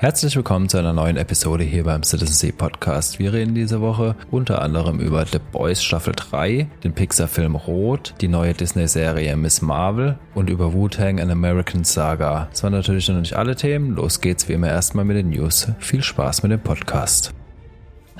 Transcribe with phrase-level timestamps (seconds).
[0.00, 3.18] Herzlich willkommen zu einer neuen Episode hier beim Citizen Sea Podcast.
[3.18, 8.28] Wir reden diese Woche unter anderem über The Boys Staffel 3, den Pixar-Film Rot, die
[8.28, 12.46] neue Disney-Serie Miss Marvel und über Wu-Tang and American Saga.
[12.52, 13.96] Das waren natürlich noch nicht alle Themen.
[13.96, 15.66] Los geht's wie immer erstmal mit den News.
[15.80, 17.34] Viel Spaß mit dem Podcast.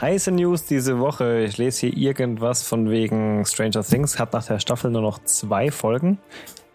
[0.00, 1.44] Heiße News diese Woche.
[1.44, 4.18] Ich lese hier irgendwas von wegen Stranger Things.
[4.18, 6.18] Hat nach der Staffel nur noch zwei Folgen.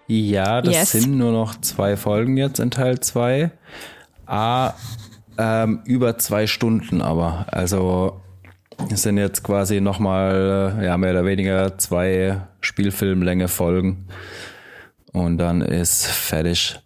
[0.08, 0.92] Ja, das yes.
[0.92, 3.52] sind nur noch zwei Folgen jetzt in Teil 2.
[4.26, 4.74] A,
[5.38, 7.46] ähm, über zwei Stunden aber.
[7.52, 8.22] Also
[8.92, 14.08] es sind jetzt quasi nochmal, äh, ja, mehr oder weniger zwei Spielfilmlänge Folgen.
[15.12, 16.80] Und dann ist fertig.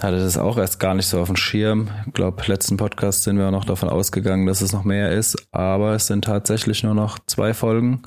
[0.00, 1.88] Hatte das auch erst gar nicht so auf dem Schirm.
[2.06, 5.36] Ich glaube, letzten Podcast sind wir auch noch davon ausgegangen, dass es noch mehr ist.
[5.52, 8.02] Aber es sind tatsächlich nur noch zwei Folgen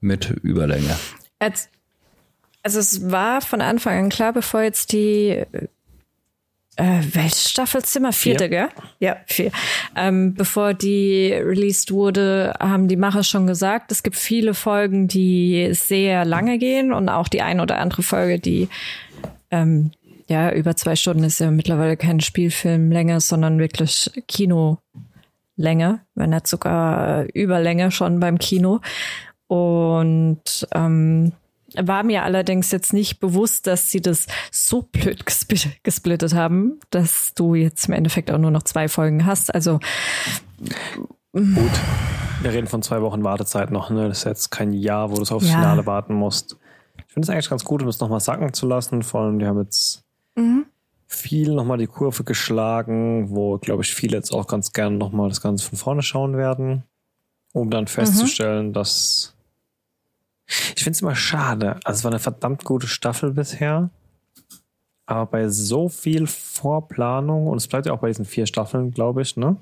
[0.00, 0.96] mit Überlänge.
[2.62, 5.44] Also es war von Anfang an klar, bevor jetzt die
[6.76, 8.12] äh, welche Staffelzimmer?
[8.12, 8.50] Vierte, vier.
[8.50, 8.68] gell?
[8.98, 9.52] Ja, vier.
[9.96, 15.68] Ähm, bevor die released wurde, haben die Macher schon gesagt, es gibt viele Folgen, die
[15.72, 18.68] sehr lange gehen und auch die ein oder andere Folge, die
[19.50, 19.92] ähm,
[20.26, 24.80] ja über zwei Stunden ist ja mittlerweile kein Spielfilmlänge, sondern wirklich Kinolänge,
[26.14, 28.80] wenn nicht sogar Überlänge schon beim Kino.
[29.46, 31.32] Und ähm,
[31.80, 35.24] war mir allerdings jetzt nicht bewusst, dass sie das so blöd
[35.82, 39.54] gesplittet haben, dass du jetzt im Endeffekt auch nur noch zwei Folgen hast.
[39.54, 39.80] Also
[41.32, 41.70] gut.
[42.42, 44.08] Wir reden von zwei Wochen Wartezeit noch, ne?
[44.08, 45.54] Das ist jetzt kein Jahr, wo du aufs ja.
[45.54, 46.58] Finale warten musst.
[46.98, 49.02] Ich finde es eigentlich ganz gut, um es nochmal sacken zu lassen.
[49.02, 50.66] Vor allem, die haben jetzt mhm.
[51.06, 55.40] viel nochmal die Kurve geschlagen, wo, glaube ich, viele jetzt auch ganz gerne nochmal das
[55.40, 56.84] Ganze von vorne schauen werden,
[57.52, 58.72] um dann festzustellen, mhm.
[58.74, 59.33] dass
[60.46, 61.80] ich finde es immer schade.
[61.84, 63.90] Also es war eine verdammt gute Staffel bisher.
[65.06, 69.22] Aber bei so viel Vorplanung, und es bleibt ja auch bei diesen vier Staffeln, glaube
[69.22, 69.56] ich, ne?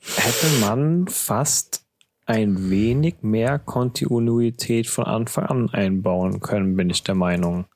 [0.00, 1.84] Hätte man fast
[2.24, 7.66] ein wenig mehr Kontinuität von Anfang an einbauen können, bin ich der Meinung.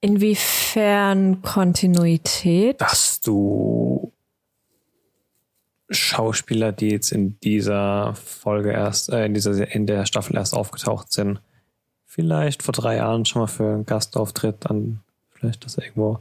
[0.00, 2.80] Inwiefern Kontinuität?
[2.80, 4.12] Dass du
[5.90, 11.12] Schauspieler, die jetzt in dieser Folge erst, äh, in dieser, in der Staffel erst aufgetaucht
[11.12, 11.40] sind,
[12.06, 16.20] vielleicht vor drei Jahren schon mal für einen Gastauftritt an, vielleicht, dass irgendwo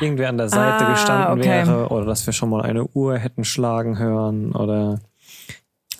[0.00, 1.48] irgendwer an der Seite ah, gestanden okay.
[1.48, 5.00] wäre oder dass wir schon mal eine Uhr hätten schlagen hören oder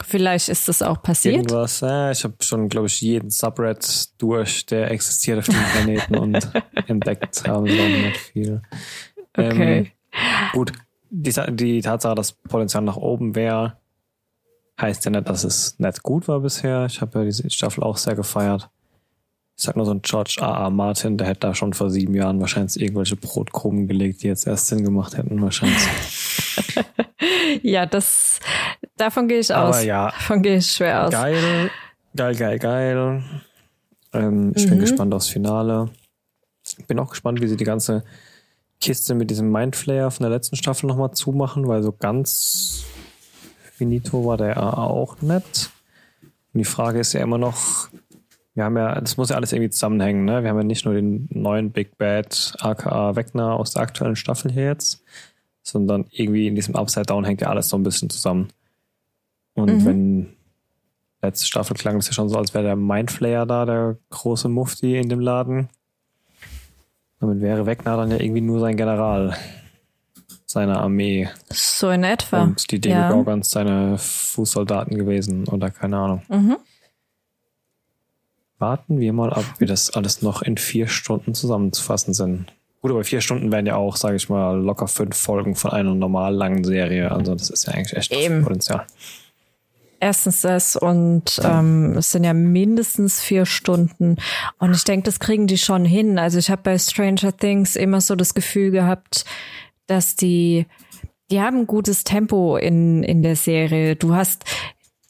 [0.03, 1.37] Vielleicht ist das auch passiert.
[1.37, 1.81] Irgendwas.
[1.81, 6.51] Ja, ich habe schon, glaube ich, jeden Subred durch, der existiert auf dem Planeten und
[6.87, 8.63] entdeckt haben wir nicht viel.
[9.37, 9.79] Okay.
[9.79, 9.87] Ähm,
[10.53, 10.73] gut,
[11.15, 13.77] die, die Tatsache, dass Potenzial nach oben wäre,
[14.81, 16.87] heißt ja nicht, dass es nicht gut war bisher.
[16.87, 18.69] Ich habe ja diese Staffel auch sehr gefeiert.
[19.57, 20.67] Ich sag nur so ein George A.
[20.67, 20.71] A.
[20.71, 24.67] Martin, der hätte da schon vor sieben Jahren wahrscheinlich irgendwelche Brotkrumen gelegt, die jetzt erst
[24.67, 25.87] Sinn gemacht hätten, wahrscheinlich.
[27.63, 28.41] ja, das,
[28.97, 29.77] davon gehe ich aus.
[29.77, 30.07] Aber ja.
[30.07, 31.13] Davon gehe ich schwer aus.
[31.13, 31.71] Geil,
[32.17, 33.25] geil, geil, geil.
[34.13, 34.71] Ähm, ich mhm.
[34.71, 35.91] bin gespannt aufs Finale.
[36.89, 38.03] Bin auch gespannt, wie sie die ganze
[38.81, 42.85] Kiste mit diesem Mindflayer von der letzten Staffel nochmal zumachen, weil so ganz
[43.73, 45.71] finito war der auch nett.
[46.53, 47.89] Und die Frage ist ja immer noch,
[48.55, 50.43] wir haben ja, das muss ja alles irgendwie zusammenhängen, ne?
[50.43, 54.53] Wir haben ja nicht nur den neuen Big Bad aka Wegner aus der aktuellen Staffel
[54.53, 55.03] hier jetzt,
[55.63, 58.49] sondern irgendwie in diesem Upside Down hängt ja alles so ein bisschen zusammen.
[59.55, 59.85] Und mhm.
[59.85, 60.37] wenn
[61.23, 64.99] letzte Staffel klang es ja schon so, als wäre der Mindflayer da, der große Mufti
[64.99, 65.69] in dem Laden.
[67.25, 69.35] Damit wäre Wegner dann ja irgendwie nur sein General
[70.45, 71.31] seiner Armee.
[71.51, 72.43] So in etwa.
[72.43, 73.61] Und die Demogorgons ja.
[73.65, 76.23] seine Fußsoldaten gewesen oder keine Ahnung.
[76.29, 76.57] Mhm.
[78.59, 82.53] Warten wir mal ab, wie das alles noch in vier Stunden zusammenzufassen sind.
[82.83, 85.95] Gut, aber vier Stunden wären ja auch, sage ich mal, locker fünf Folgen von einer
[85.95, 87.11] normal langen Serie.
[87.11, 88.43] Also das ist ja eigentlich echt Eben.
[88.43, 88.85] Potenzial.
[90.05, 94.17] Erstens das und ähm, es sind ja mindestens vier Stunden
[94.59, 96.19] und ich denke, das kriegen die schon hin.
[96.19, 99.25] Also ich habe bei Stranger Things immer so das Gefühl gehabt,
[99.87, 100.67] dass die,
[101.31, 103.97] die haben ein gutes Tempo in, in der Serie.
[103.97, 104.45] Du hast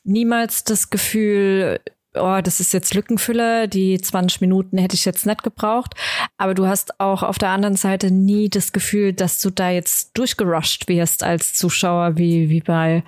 [0.04, 1.80] niemals das Gefühl,
[2.14, 5.94] oh, das ist jetzt Lückenfüller, die 20 Minuten hätte ich jetzt nicht gebraucht.
[6.36, 10.16] Aber du hast auch auf der anderen Seite nie das Gefühl, dass du da jetzt
[10.16, 13.02] durchgerusht wirst als Zuschauer, wie, wie bei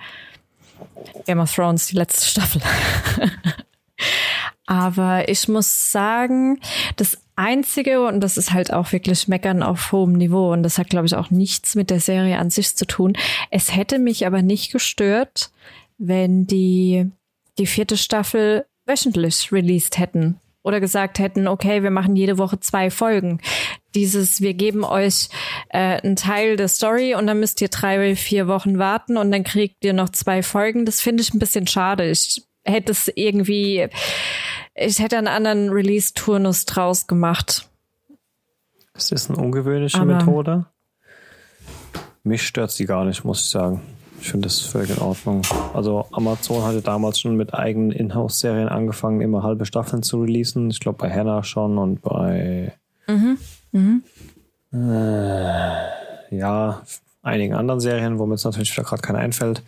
[1.25, 2.61] Game of Thrones, die letzte Staffel.
[4.65, 6.59] Aber ich muss sagen,
[6.97, 10.89] das Einzige, und das ist halt auch wirklich Meckern auf hohem Niveau, und das hat,
[10.89, 13.13] glaube ich, auch nichts mit der Serie an sich zu tun.
[13.49, 15.51] Es hätte mich aber nicht gestört,
[15.97, 17.09] wenn die,
[17.57, 22.91] die vierte Staffel wöchentlich released hätten oder gesagt hätten, okay, wir machen jede Woche zwei
[22.91, 23.39] Folgen.
[23.95, 25.29] Dieses, wir geben euch
[25.69, 29.45] äh, einen Teil der Story und dann müsst ihr drei, vier Wochen warten und dann
[29.45, 30.85] kriegt ihr noch zwei Folgen.
[30.85, 32.09] Das finde ich ein bisschen schade.
[32.09, 33.87] Ich hätte es irgendwie,
[34.75, 37.69] ich hätte einen anderen Release-Turnus draus gemacht.
[38.93, 40.65] Das ist eine ungewöhnliche Aber Methode.
[42.23, 43.81] Mich stört sie gar nicht, muss ich sagen.
[44.19, 45.43] Ich finde das völlig in Ordnung.
[45.73, 50.69] Also Amazon hatte damals schon mit eigenen Inhouse-Serien angefangen, immer halbe Staffeln zu releasen.
[50.69, 52.73] Ich glaube bei Hannah schon und bei
[53.07, 53.37] mhm.
[53.71, 54.03] Mhm.
[54.73, 56.81] Äh, ja,
[57.21, 59.61] einigen anderen Serien, womit es natürlich wieder gerade keiner einfällt.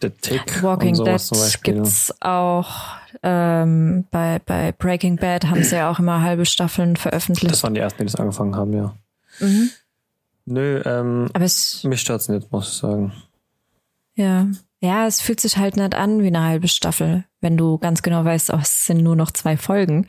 [0.00, 2.96] The Tick Walking Dead gibt's auch.
[3.22, 7.52] Ähm, bei, bei Breaking Bad haben sie ja auch immer halbe Staffeln veröffentlicht.
[7.52, 8.94] Das waren die ersten, die das angefangen haben, ja.
[9.40, 9.70] Mhm.
[10.46, 13.12] Nö, ähm, Aber es, mich stört's nicht, muss ich sagen.
[14.14, 14.46] Ja.
[14.80, 18.24] Ja, es fühlt sich halt nicht an wie eine halbe Staffel, wenn du ganz genau
[18.24, 20.06] weißt, oh, es sind nur noch zwei Folgen.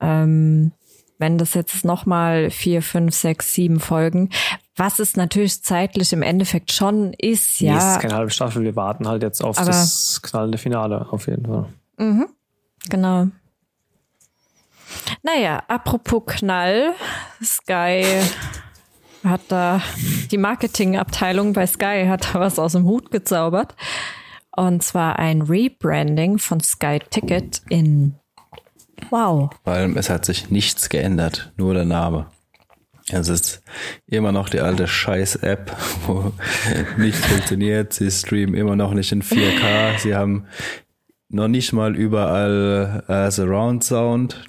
[0.00, 0.72] Ähm,
[1.18, 4.30] wenn das jetzt nochmal vier, fünf, sechs, sieben Folgen,
[4.74, 7.74] was es natürlich zeitlich im Endeffekt schon ist, ja.
[7.74, 11.28] Nee, es ist keine halbe Staffel, wir warten halt jetzt auf das knallende Finale, auf
[11.28, 11.66] jeden Fall.
[11.98, 12.26] Mhm,
[12.88, 13.28] genau.
[15.22, 16.94] Naja, apropos Knall,
[17.42, 18.04] Sky
[19.24, 19.80] hat da
[20.30, 23.74] die Marketingabteilung bei Sky hat da was aus dem Hut gezaubert.
[24.54, 28.16] Und zwar ein Rebranding von Sky Ticket in
[29.10, 29.50] Wow.
[29.64, 32.26] Weil es hat sich nichts geändert, nur der Name.
[33.10, 33.62] Es ist
[34.06, 35.76] immer noch die alte Scheiß-App,
[36.06, 36.32] wo
[36.96, 37.92] nichts funktioniert.
[37.92, 39.98] Sie streamen immer noch nicht in 4K.
[39.98, 40.46] Sie haben
[41.28, 44.48] noch nicht mal überall äh, Surround Sound.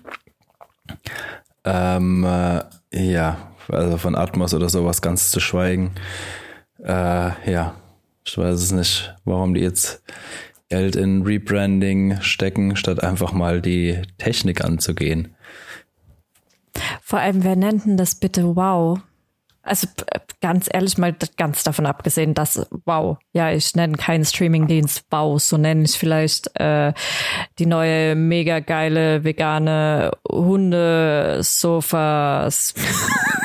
[1.65, 2.61] Ähm, äh,
[2.91, 5.91] ja, also von Atmos oder sowas ganz zu schweigen.
[6.83, 7.75] Äh, ja,
[8.25, 10.03] ich weiß es nicht, warum die jetzt
[10.69, 15.35] Geld in Rebranding stecken, statt einfach mal die Technik anzugehen.
[17.01, 18.99] Vor allem, wer nennt denn das bitte Wow?
[19.61, 19.87] Also
[20.41, 25.57] ganz ehrlich mal ganz davon abgesehen, dass Wow, ja, ich nenne keinen Streamingdienst Wow, so
[25.57, 26.91] nenne ich vielleicht äh,
[27.59, 32.73] die neue mega geile vegane Hunde Sofas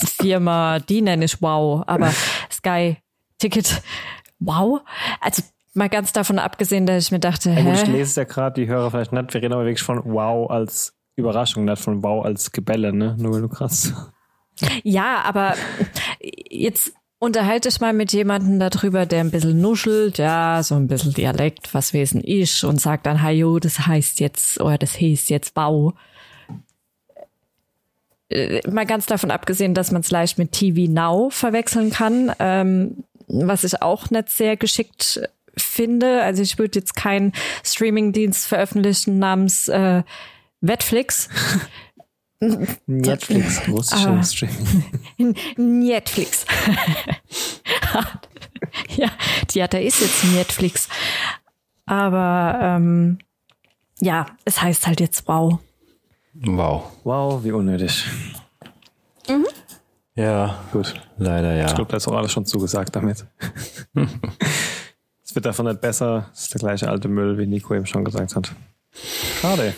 [0.00, 2.12] Firma, die nenne ich Wow, aber
[2.50, 2.96] Sky
[3.38, 3.82] Ticket
[4.38, 4.80] Wow,
[5.20, 5.42] also
[5.74, 8.60] mal ganz davon abgesehen, dass ich mir dachte, ja, gut, ich lese es ja gerade,
[8.60, 12.24] die Hörer vielleicht nicht, wir reden aber wirklich von Wow als Überraschung, nicht von Wow
[12.24, 13.16] als Gebelle, ne?
[13.18, 13.92] Nur weil du krass.
[14.84, 15.54] Ja, aber
[16.48, 21.12] jetzt unterhalte ich mal mit jemandem darüber, der ein bisschen nuschelt, ja, so ein bisschen
[21.12, 25.54] Dialekt, was Wesen ist und sagt dann, hajo, das heißt jetzt, oder das hieß jetzt
[25.54, 25.94] Bau.
[28.28, 33.04] Äh, mal ganz davon abgesehen, dass man es leicht mit TV Now verwechseln kann, ähm,
[33.28, 35.20] was ich auch nicht sehr geschickt
[35.56, 36.22] finde.
[36.22, 37.32] Also ich würde jetzt keinen
[37.64, 40.02] Streamingdienst veröffentlichen namens äh,
[40.60, 41.28] Netflix.
[42.86, 44.84] Netflix, russischer Streaming.
[45.56, 46.44] Netflix.
[48.96, 49.10] ja,
[49.52, 50.88] ja, da ist jetzt Netflix.
[51.86, 53.18] Aber ähm,
[54.00, 55.60] ja, es heißt halt jetzt Wow.
[56.44, 56.92] Wow.
[57.04, 58.06] Wow, wie unnötig.
[59.28, 59.46] Mhm.
[60.14, 60.94] Ja, gut.
[61.18, 61.66] Leider ja.
[61.66, 63.26] Ich glaube, da ist auch alles schon zugesagt damit.
[65.22, 66.30] es wird davon nicht besser.
[66.32, 68.52] Es ist der gleiche alte Müll, wie Nico eben schon gesagt hat.
[68.92, 69.74] Schade.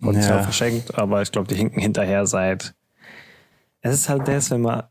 [0.00, 0.38] Und ja.
[0.38, 2.74] auch verschenkt, aber ich glaube, die hinken hinterher seit.
[3.80, 4.84] Es ist halt das, wenn man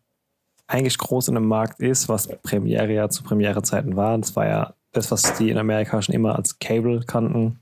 [0.68, 4.18] eigentlich groß in einem Markt ist, was Premiere ja zu Premierezeiten war.
[4.18, 7.60] Das war ja das, was die in Amerika schon immer als Cable kannten.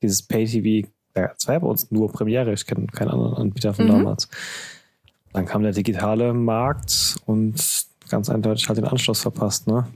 [0.00, 0.88] Dieses Pay-TV.
[1.14, 2.52] War ja bei uns nur Premiere.
[2.52, 3.90] Ich kenne keinen anderen Anbieter von mhm.
[3.90, 4.28] damals.
[5.32, 9.86] Dann kam der digitale Markt und ganz eindeutig halt den Anschluss verpasst, ne?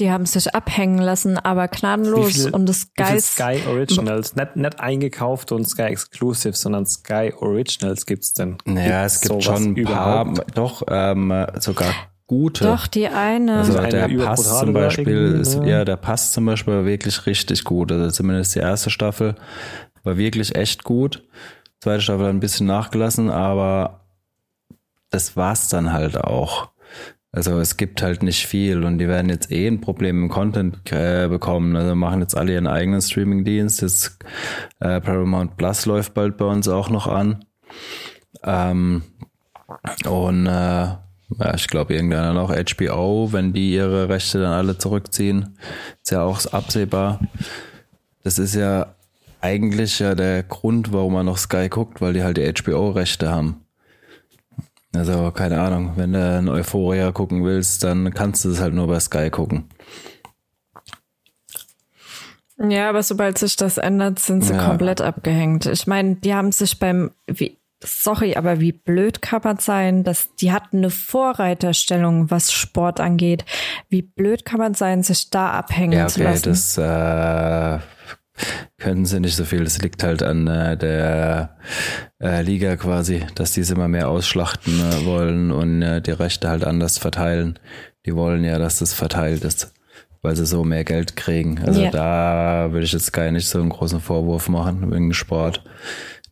[0.00, 2.32] Die haben sich abhängen lassen, aber gnadenlos.
[2.32, 3.34] Viel, und das Geist.
[3.34, 8.58] Sky Originals, nicht, nicht eingekauft und Sky Exclusive, sondern Sky Originals gibt's denn?
[8.64, 11.94] Naja, es gibt schon ein paar, doch, ähm, sogar
[12.26, 12.64] gute.
[12.64, 13.58] Doch, die eine.
[13.58, 15.70] Also eine der Pass zum Beispiel ist, ne?
[15.70, 17.92] ja, der Pass zum Beispiel war wirklich richtig gut.
[17.92, 19.34] Also zumindest die erste Staffel
[20.02, 21.22] war wirklich echt gut.
[21.80, 24.06] Zweite Staffel hat ein bisschen nachgelassen, aber
[25.10, 26.70] das war's dann halt auch.
[27.30, 30.92] Also es gibt halt nicht viel und die werden jetzt eh ein Problem im Content
[30.92, 31.74] äh, bekommen.
[31.74, 33.82] Also machen jetzt alle ihren eigenen Streaming-Dienst.
[33.82, 34.18] Jetzt
[34.78, 37.44] äh, Paramount Plus läuft bald bei uns auch noch an.
[38.44, 39.02] Ähm,
[40.08, 40.86] und äh,
[41.38, 45.58] ja, ich glaube irgendeiner noch HBO, wenn die ihre Rechte dann alle zurückziehen,
[46.02, 47.20] ist ja auch absehbar.
[48.22, 48.94] Das ist ja
[49.40, 53.60] eigentlich ja der Grund, warum man noch Sky guckt, weil die halt die HBO-Rechte haben.
[54.94, 58.86] Also, keine Ahnung, wenn du ein Euphoria gucken willst, dann kannst du es halt nur
[58.86, 59.68] bei Sky gucken.
[62.58, 64.68] Ja, aber sobald sich das ändert, sind sie ja.
[64.68, 65.66] komplett abgehängt.
[65.66, 70.34] Ich meine, die haben sich beim, wie, sorry, aber wie blöd kann man sein, dass
[70.36, 73.44] die hatten eine Vorreiterstellung, was Sport angeht.
[73.88, 76.48] Wie blöd kann man sein, sich da abhängen ja, okay, zu lassen?
[76.48, 77.78] Das äh,
[78.78, 79.64] können sie nicht so viel.
[79.64, 81.56] Das liegt halt an äh, der
[82.20, 86.48] äh, Liga quasi, dass die es immer mehr ausschlachten äh, wollen und äh, die Rechte
[86.48, 87.58] halt anders verteilen.
[88.06, 89.72] Die wollen ja, dass das verteilt ist,
[90.22, 91.62] weil sie so mehr Geld kriegen.
[91.64, 91.90] Also ja.
[91.90, 95.62] da würde ich jetzt gar nicht so einen großen Vorwurf machen wegen Sport.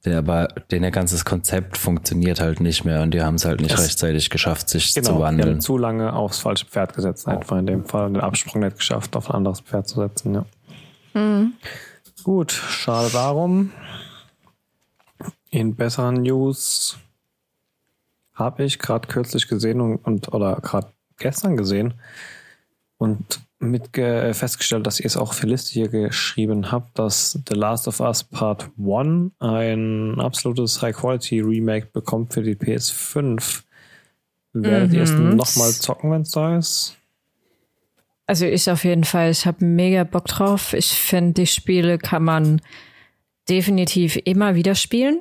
[0.04, 3.61] Der aber, den der ganzes Konzept funktioniert halt nicht mehr und die haben es halt
[3.61, 5.47] nicht das rechtzeitig geschafft, sich genau, zu wandeln.
[5.47, 8.78] Die haben zu lange aufs falsche Pferd gesetzt, einfach in dem Fall den Absprung nicht
[8.78, 10.44] geschafft, auf ein anderes Pferd zu setzen, ja.
[11.14, 11.52] Mhm.
[12.25, 13.73] Gut, schade darum.
[15.50, 16.99] In besseren News
[18.35, 21.94] habe ich gerade kürzlich gesehen und, und oder gerade gestern gesehen
[22.97, 27.88] und mit festgestellt, dass ihr es auch für Liste hier geschrieben habt, dass The Last
[27.88, 33.62] of Us Part 1 ein absolutes High-Quality-Remake bekommt für die PS5.
[34.52, 34.97] Werdet mhm.
[34.97, 36.97] ihr es nochmal zocken, wenn es da ist?
[38.26, 40.73] Also ich auf jeden Fall, ich habe mega Bock drauf.
[40.75, 42.61] Ich finde, die Spiele kann man
[43.49, 45.21] definitiv immer wieder spielen.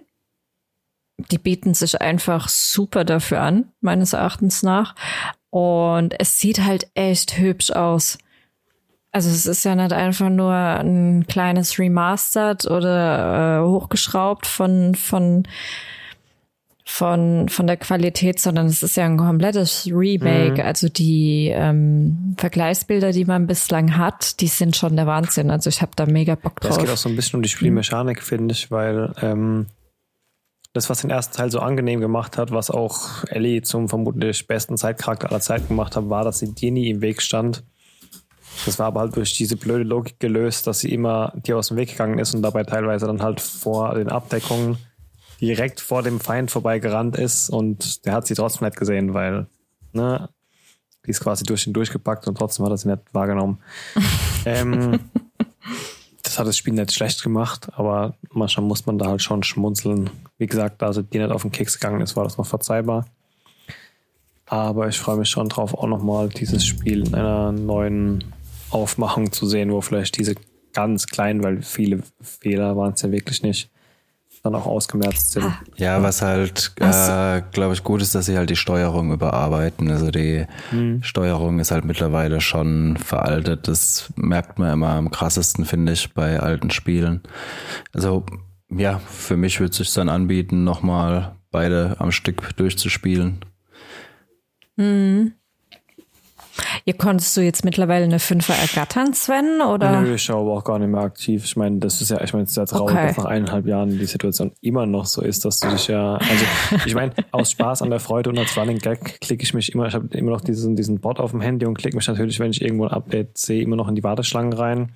[1.17, 4.95] Die bieten sich einfach super dafür an, meines Erachtens nach.
[5.49, 8.17] Und es sieht halt echt hübsch aus.
[9.11, 15.43] Also es ist ja nicht einfach nur ein kleines Remastered oder äh, hochgeschraubt von, von
[16.91, 20.61] von, von der Qualität, sondern es ist ja ein komplettes Remake.
[20.61, 20.67] Mhm.
[20.67, 25.51] Also die ähm, Vergleichsbilder, die man bislang hat, die sind schon der Wahnsinn.
[25.51, 26.71] Also ich habe da mega Bock drauf.
[26.71, 28.23] Es geht auch so ein bisschen um die Spielmechanik, mhm.
[28.23, 29.67] finde ich, weil ähm,
[30.73, 34.77] das, was den ersten Teil so angenehm gemacht hat, was auch Ellie zum vermutlich besten
[34.77, 37.63] Zeitcharakter aller Zeiten gemacht hat, war, dass sie dir nie im Weg stand.
[38.65, 41.77] Das war aber halt durch diese blöde Logik gelöst, dass sie immer dir aus dem
[41.77, 44.77] Weg gegangen ist und dabei teilweise dann halt vor den Abdeckungen
[45.39, 49.47] direkt vor dem Feind vorbeigerannt ist und der hat sie trotzdem nicht gesehen, weil,
[49.91, 50.29] ne,
[51.05, 53.57] die ist quasi durch ihn durchgepackt und trotzdem hat er sie nicht wahrgenommen.
[54.45, 54.99] ähm,
[56.21, 60.11] das hat das Spiel nicht schlecht gemacht, aber manchmal muss man da halt schon schmunzeln.
[60.37, 63.05] Wie gesagt, da sie die nicht auf den Keks gegangen ist, war das noch verzeihbar.
[64.45, 68.23] Aber ich freue mich schon drauf, auch nochmal dieses Spiel in einer neuen
[68.71, 70.35] Aufmachung zu sehen, wo vielleicht diese
[70.73, 73.69] ganz kleinen, weil viele Fehler waren es ja wirklich nicht,
[74.43, 75.53] dann auch ausgemerzt sind.
[75.75, 79.91] Ja, was halt, äh, glaube ich, gut ist, dass sie halt die Steuerung überarbeiten.
[79.91, 81.03] Also die mhm.
[81.03, 83.67] Steuerung ist halt mittlerweile schon veraltet.
[83.67, 87.21] Das merkt man immer am krassesten, finde ich, bei alten Spielen.
[87.93, 88.25] Also
[88.69, 93.45] ja, für mich würde es sich dann anbieten, nochmal beide am Stück durchzuspielen.
[94.77, 95.33] Mhm.
[96.91, 100.01] Ihr konntest du jetzt mittlerweile eine Fünfer ergattern, Sven, oder?
[100.01, 101.45] Nö, ich schaue aber auch gar nicht mehr aktiv.
[101.45, 103.07] Ich meine, das ist ja, ich meine, es ist ja traurig, okay.
[103.07, 106.45] dass nach eineinhalb Jahren die Situation immer noch so ist, dass du dich ja, also
[106.85, 109.87] ich meine, aus Spaß an der Freude und als Running Gag klicke ich mich immer,
[109.87, 112.51] ich habe immer noch diesen, diesen Bot auf dem Handy und klicke mich natürlich, wenn
[112.51, 114.91] ich irgendwo ein Update sehe, immer noch in die Warteschlangen rein.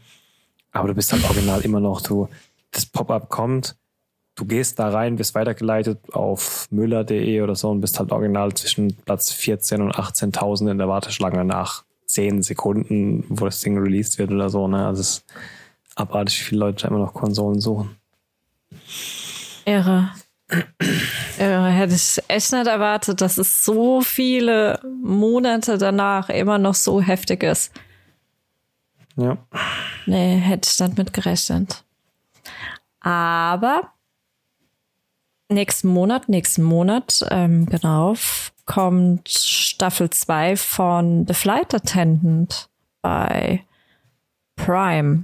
[0.73, 2.27] Aber du bist halt original immer noch, du,
[2.71, 3.77] das Pop-up kommt,
[4.35, 8.95] du gehst da rein, bist weitergeleitet auf müller.de oder so und bist halt original zwischen
[8.95, 14.31] Platz 14 und 18.000 in der Warteschlange nach 10 Sekunden, wo das Ding released wird
[14.31, 14.67] oder so.
[14.67, 14.85] Ne?
[14.85, 15.25] Also es ist
[15.95, 17.95] abartig, wie viele Leute immer noch Konsolen suchen.
[19.65, 20.11] Irre.
[21.39, 21.69] Irre.
[21.69, 27.43] Hätte ich echt nicht erwartet, dass es so viele Monate danach immer noch so heftig
[27.43, 27.71] ist.
[29.15, 29.37] Ja.
[30.05, 31.83] Nee, hätte ich nicht mit gerechnet.
[32.99, 33.91] Aber
[35.55, 38.13] nächsten Monat, nächsten Monat, ähm, genau,
[38.65, 42.69] kommt Staffel 2 von The Flight Attendant
[43.01, 43.63] bei
[44.55, 45.23] Prime.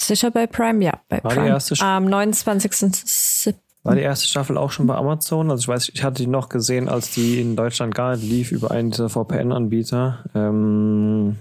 [0.00, 0.82] Sicher bei Prime?
[0.82, 1.46] Ja, bei War Prime.
[1.46, 3.54] Die erste Am 29.
[3.84, 5.50] War die erste Staffel auch schon bei Amazon?
[5.50, 8.50] Also ich weiß, ich hatte die noch gesehen, als die in Deutschland gar nicht lief
[8.50, 10.24] über einen dieser VPN-Anbieter.
[10.34, 11.36] Ähm,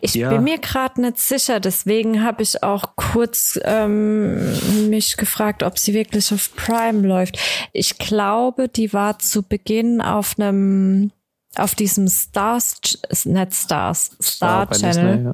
[0.00, 0.30] ich ja.
[0.30, 5.94] bin mir gerade nicht sicher, deswegen habe ich auch kurz ähm, mich gefragt, ob sie
[5.94, 7.38] wirklich auf Prime läuft.
[7.72, 11.10] Ich glaube, die war zu Beginn auf einem,
[11.56, 12.80] auf diesem Stars,
[13.24, 15.16] nicht Stars, Star, Star Channel.
[15.16, 15.32] Disney,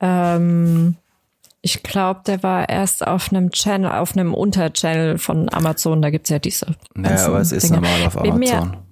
[0.00, 0.36] ja.
[0.36, 0.96] ähm,
[1.62, 6.00] ich glaube, der war erst auf einem Channel, auf einem Unterchannel von Amazon.
[6.00, 6.66] Da gibt's ja diese.
[6.96, 7.80] Ja, aber es ist Dinge.
[7.80, 8.85] normal auf Amazon.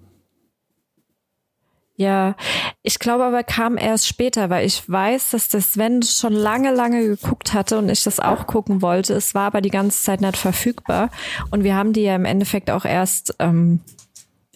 [1.97, 2.35] Ja,
[2.83, 7.07] ich glaube aber kam erst später, weil ich weiß, dass der Sven schon lange, lange
[7.07, 9.15] geguckt hatte und ich das auch gucken wollte.
[9.15, 11.11] Es war aber die ganze Zeit nicht verfügbar.
[11.53, 13.81] Und wir haben die ja im Endeffekt auch erst ähm,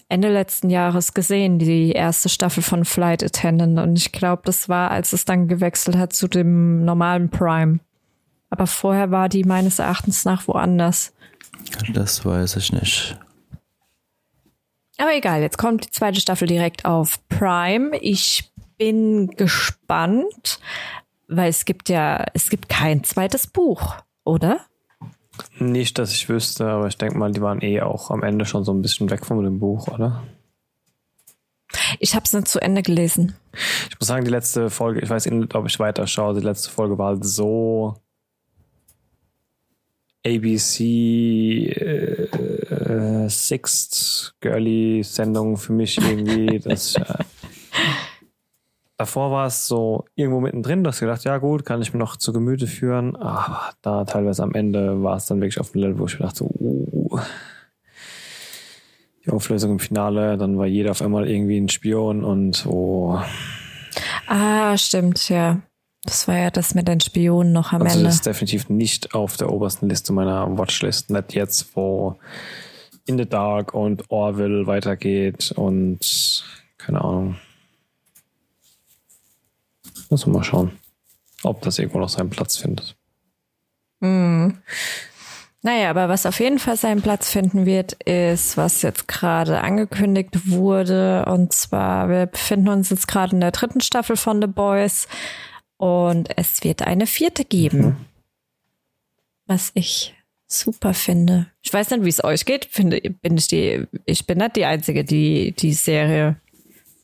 [0.08, 3.78] Ende letzten Jahres gesehen, die erste Staffel von Flight Attendant.
[3.78, 7.78] Und ich glaube, das war, als es dann gewechselt hat zu dem normalen Prime.
[8.50, 11.12] Aber vorher war die meines Erachtens nach woanders.
[11.92, 13.16] Das weiß ich nicht.
[14.98, 17.96] Aber egal, jetzt kommt die zweite Staffel direkt auf Prime.
[17.98, 20.60] Ich bin gespannt,
[21.28, 24.60] weil es gibt ja, es gibt kein zweites Buch, oder?
[25.58, 28.64] Nicht, dass ich wüsste, aber ich denke mal, die waren eh auch am Ende schon
[28.64, 30.24] so ein bisschen weg von dem Buch, oder?
[32.00, 33.36] Ich habe es nicht zu Ende gelesen.
[33.90, 36.70] Ich muss sagen, die letzte Folge, ich weiß nicht, ob ich weiter schaue, die letzte
[36.70, 37.94] Folge war halt so
[40.26, 46.58] ABC äh, Sixth Girly Sendung für mich irgendwie.
[46.64, 47.24] Das, äh,
[48.96, 52.16] davor war es so irgendwo mittendrin, dass ich gedacht, ja gut, kann ich mir noch
[52.16, 53.16] zu Gemüte führen.
[53.16, 56.44] Aber da teilweise am Ende war es dann wirklich auf dem Level, wo ich dachte,
[56.44, 57.18] uh,
[59.24, 63.20] die Auflösung im Finale, dann war jeder auf einmal irgendwie ein Spion und oh.
[64.26, 65.62] Ah, stimmt, ja.
[66.08, 68.06] Das war ja das mit den Spionen noch am also Ende.
[68.06, 71.10] Das ist definitiv nicht auf der obersten Liste meiner Watchlist.
[71.10, 72.16] Nicht jetzt, wo
[73.04, 76.46] In the Dark und Orville weitergeht und
[76.78, 77.36] keine Ahnung.
[80.08, 80.72] Müssen wir mal schauen,
[81.42, 82.96] ob das irgendwo noch seinen Platz findet.
[84.00, 84.56] Mhm.
[85.60, 90.48] Naja, aber was auf jeden Fall seinen Platz finden wird, ist, was jetzt gerade angekündigt
[90.50, 91.26] wurde.
[91.26, 95.06] Und zwar, wir befinden uns jetzt gerade in der dritten Staffel von The Boys.
[95.78, 97.80] Und es wird eine vierte geben.
[97.80, 97.96] Mhm.
[99.46, 100.14] Was ich
[100.46, 101.46] super finde.
[101.62, 102.66] Ich weiß nicht, wie es euch geht.
[102.66, 106.36] Finde, bin ich die, ich bin nicht die Einzige, die die Serie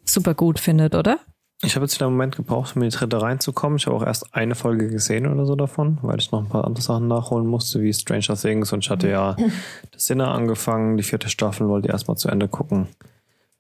[0.05, 1.21] super gut findet, oder?
[1.63, 3.79] Ich habe jetzt wieder einen Moment gebraucht, um in die dritte reinzukommen.
[3.79, 6.65] Ich habe auch erst eine Folge gesehen oder so davon, weil ich noch ein paar
[6.65, 8.73] andere Sachen nachholen musste, wie Stranger Things.
[8.73, 9.37] Und ich hatte ja
[9.93, 12.89] das Sinne angefangen, die vierte Staffel, wollte erstmal zu Ende gucken.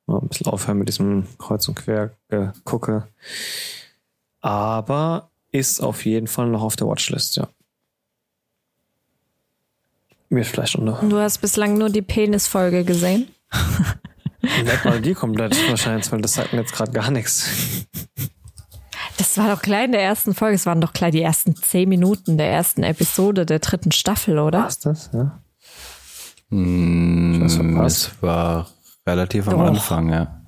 [0.06, 2.10] Mal ein bisschen aufhören mit diesem Kreuz und Quer
[2.64, 3.04] gucke
[4.44, 7.48] aber ist auf jeden Fall noch auf der Watchlist, ja.
[10.28, 11.00] Mir vielleicht noch.
[11.00, 13.28] Du hast bislang nur die Penisfolge gesehen?
[14.42, 17.48] Nicht mal die komplett wahrscheinlich, weil das sagt mir jetzt gerade gar nichts.
[19.16, 20.56] Das war doch gleich in der ersten Folge.
[20.56, 24.64] Es waren doch gleich die ersten zehn Minuten der ersten Episode der dritten Staffel, oder?
[24.64, 25.40] War das, ja?
[26.50, 28.68] Mm, es war
[29.06, 30.43] relativ am Anfang, ja.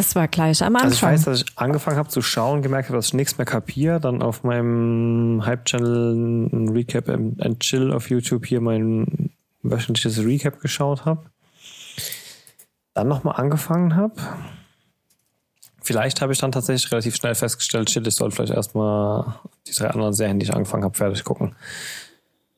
[0.00, 0.84] Das war gleich am Anfang.
[0.84, 3.44] Also ich weiß, dass ich angefangen habe zu schauen, gemerkt habe, dass ich nichts mehr
[3.44, 9.28] kapiere, dann auf meinem Hype-Channel ein Recap and Chill auf YouTube hier mein
[9.62, 11.26] wöchentliches Recap geschaut habe.
[12.94, 14.14] Dann nochmal angefangen habe.
[15.82, 19.34] Vielleicht habe ich dann tatsächlich relativ schnell festgestellt, shit, ich soll vielleicht erstmal
[19.66, 21.54] die drei anderen Serien, die ich angefangen habe, fertig gucken.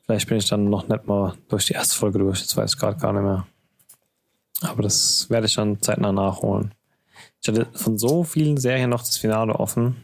[0.07, 2.79] Vielleicht bin ich dann noch nicht mal durch die erste Folge durch, das weiß ich
[2.79, 3.49] gerade gar nicht mehr.
[4.61, 6.73] Aber das werde ich dann zeitnah nachholen.
[7.43, 9.97] Ich hatte von so vielen Serien noch das Finale offen.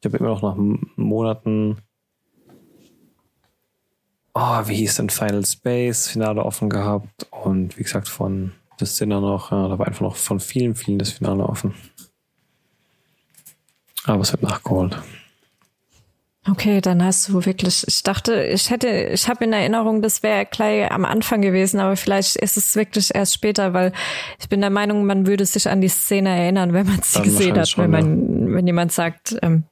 [0.00, 0.56] Ich habe immer noch nach
[0.96, 1.78] Monaten.
[4.34, 6.08] Oh, wie hieß denn Final Space?
[6.08, 7.26] Finale offen gehabt.
[7.30, 9.50] Und wie gesagt, von das Sinner noch.
[9.50, 11.74] Ja, da war einfach noch von vielen, vielen das Finale offen.
[14.04, 15.02] Aber es wird nachgeholt.
[16.50, 20.44] Okay, dann hast du wirklich, ich dachte, ich hätte, ich habe in Erinnerung, das wäre
[20.44, 23.92] gleich am Anfang gewesen, aber vielleicht ist es wirklich erst später, weil
[24.38, 27.56] ich bin der Meinung, man würde sich an die Szene erinnern, wenn man sie gesehen
[27.56, 28.54] hat, schon, wenn man, ja.
[28.56, 29.64] wenn jemand sagt, ähm,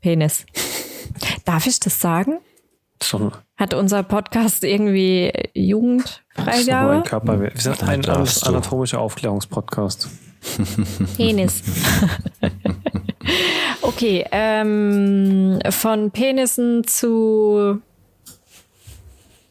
[0.00, 0.46] Penis.
[1.44, 2.38] Darf ich das sagen?
[3.02, 3.32] Schon.
[3.58, 7.02] Hat unser Podcast irgendwie Jugendfreigabe?
[7.06, 7.40] Körper.
[7.40, 10.08] Wir sind ein anatomischer Aufklärungspodcast.
[11.16, 11.62] Penis.
[13.82, 17.80] okay, ähm, von Penissen zu.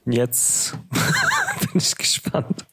[0.05, 0.77] Jetzt
[1.61, 2.65] bin ich gespannt.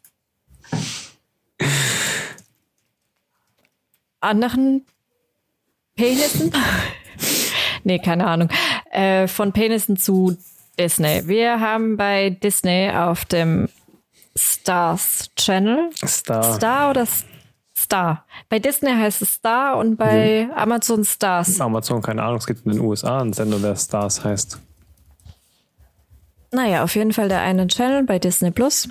[4.21, 4.87] Anderen
[5.97, 6.53] Penissen?
[7.85, 8.49] nee, keine Ahnung.
[8.91, 10.37] Äh, von Penissen zu
[10.79, 11.27] Disney.
[11.27, 13.69] Wir haben bei Disney auf dem
[14.37, 15.91] Stars Channel.
[16.07, 16.55] Star.
[16.55, 17.07] Star oder
[17.83, 18.25] Star?
[18.49, 20.53] Bei Disney heißt es Star und bei mhm.
[20.55, 21.61] Amazon Stars.
[21.61, 24.59] Amazon, keine Ahnung, es gibt in den USA einen Sender, der Stars heißt.
[26.53, 28.88] Naja, auf jeden Fall der eine Channel bei Disney Plus.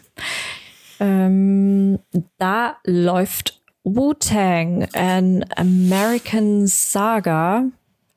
[0.99, 1.99] Ähm,
[2.38, 7.63] da läuft Wu-Tang, an American Saga,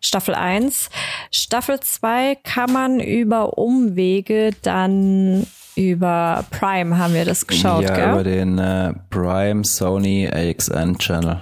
[0.01, 0.91] Staffel 1.
[1.31, 8.11] Staffel 2 kann man über Umwege dann über Prime haben wir das geschaut, ja, gell?
[8.13, 11.41] über den äh, Prime Sony AXN Channel.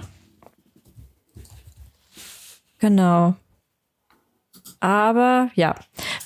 [2.79, 3.35] Genau.
[4.79, 5.75] Aber ja,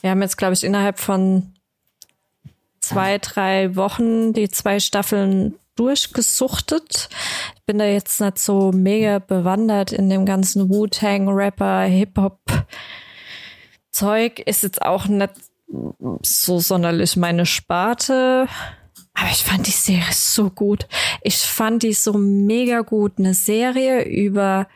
[0.02, 1.54] wir haben jetzt, glaube ich, innerhalb von
[2.80, 7.10] zwei, drei Wochen die zwei Staffeln durchgesuchtet.
[7.56, 12.40] Ich bin da jetzt nicht so mega bewandert in dem ganzen Wu-Tang, Rapper, Hip-Hop.
[13.92, 15.34] Zeug ist jetzt auch nicht
[16.22, 18.48] so sonderlich meine Sparte.
[19.14, 20.88] Aber ich fand die Serie so gut.
[21.22, 23.14] Ich fand die so mega gut.
[23.18, 24.68] Eine Serie über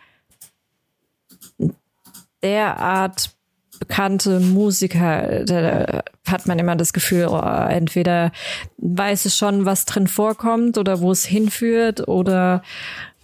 [2.42, 3.36] derart
[3.80, 8.32] bekannte Musiker, da hat man immer das Gefühl, oh, entweder
[8.78, 12.62] weiß es schon, was drin vorkommt oder wo es hinführt oder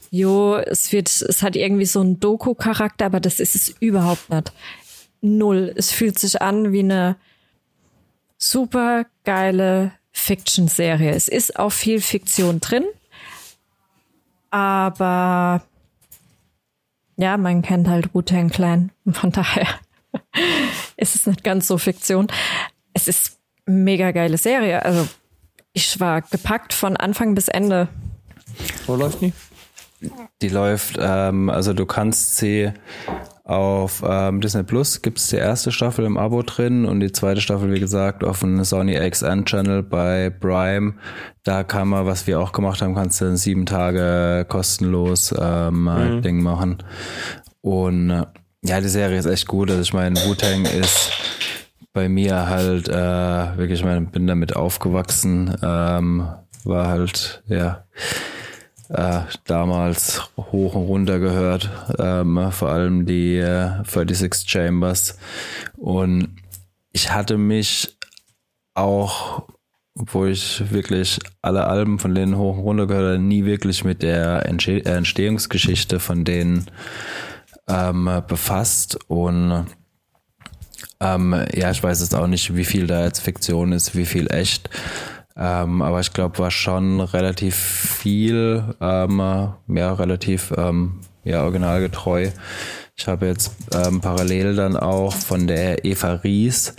[0.09, 4.51] jo, es wird, es hat irgendwie so einen Doku-Charakter, aber das ist es überhaupt nicht.
[5.21, 5.73] Null.
[5.75, 7.17] Es fühlt sich an wie eine
[8.37, 11.11] super geile Fiction-Serie.
[11.11, 12.85] Es ist auch viel Fiktion drin,
[14.49, 15.61] aber
[17.17, 18.91] ja, man kennt halt Wu-Tang Clan.
[19.11, 19.67] Von daher
[20.97, 22.27] ist es nicht ganz so Fiktion.
[22.93, 24.83] Es ist mega geile Serie.
[24.85, 25.07] Also
[25.73, 27.87] ich war gepackt von Anfang bis Ende.
[28.85, 29.33] Wo läuft die?
[30.41, 32.71] Die läuft, ähm, also du kannst sie
[33.47, 37.39] auf ähm, Disney Plus gibt es die erste Staffel im Abo drin und die zweite
[37.39, 40.95] Staffel, wie gesagt, auf dem Sony XN Channel bei Prime.
[41.43, 46.21] Da kann man, was wir auch gemacht haben, kannst du sieben Tage kostenlos ähm, mhm.
[46.21, 46.83] Ding machen.
[47.61, 48.25] Und äh,
[48.65, 49.69] ja, die Serie ist echt gut.
[49.69, 51.13] Also ich meine, Wu-Tang ist
[51.93, 56.27] bei mir halt äh, wirklich, ich meine, bin damit aufgewachsen, ähm,
[56.65, 57.85] war halt, ja,
[58.89, 61.69] äh, damals hoch und runter gehört,
[61.99, 65.17] ähm, vor allem die äh, 36 Chambers.
[65.75, 66.35] Und
[66.91, 67.97] ich hatte mich
[68.73, 69.43] auch,
[69.97, 74.03] obwohl ich wirklich alle Alben von denen hoch und runter gehört habe, nie wirklich mit
[74.03, 76.67] der Entstehungsgeschichte von denen
[77.67, 78.97] ähm, befasst.
[79.07, 79.65] Und
[80.99, 84.31] ähm, ja, ich weiß jetzt auch nicht, wie viel da jetzt Fiktion ist, wie viel
[84.31, 84.69] echt.
[85.37, 92.29] Ähm, aber ich glaube, war schon relativ viel, ähm, ja, relativ ähm, ja, originalgetreu.
[92.95, 96.73] Ich habe jetzt ähm, parallel dann auch von der Eva Ries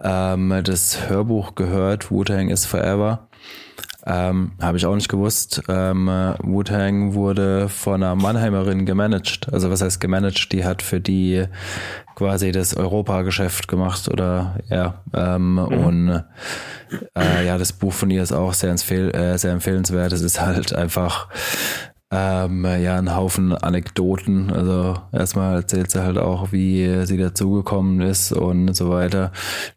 [0.00, 3.28] ähm, das Hörbuch gehört, Wu-Tang is Forever.
[4.06, 5.62] Ähm, Habe ich auch nicht gewusst.
[5.68, 9.52] Ähm, Wu-Tang wurde von einer Mannheimerin gemanagt.
[9.52, 10.52] Also was heißt gemanagt?
[10.52, 11.44] Die hat für die
[12.18, 15.02] quasi das Europageschäft gemacht oder ja.
[15.14, 15.58] Ähm, mhm.
[15.60, 16.24] Und
[17.16, 20.12] äh, ja, das Buch von ihr ist auch sehr, äh, sehr empfehlenswert.
[20.12, 21.28] Es ist halt einfach
[22.10, 24.52] ähm, ja, ein Haufen Anekdoten.
[24.52, 29.30] Also erstmal erzählt sie halt auch, wie sie dazugekommen ist und so weiter.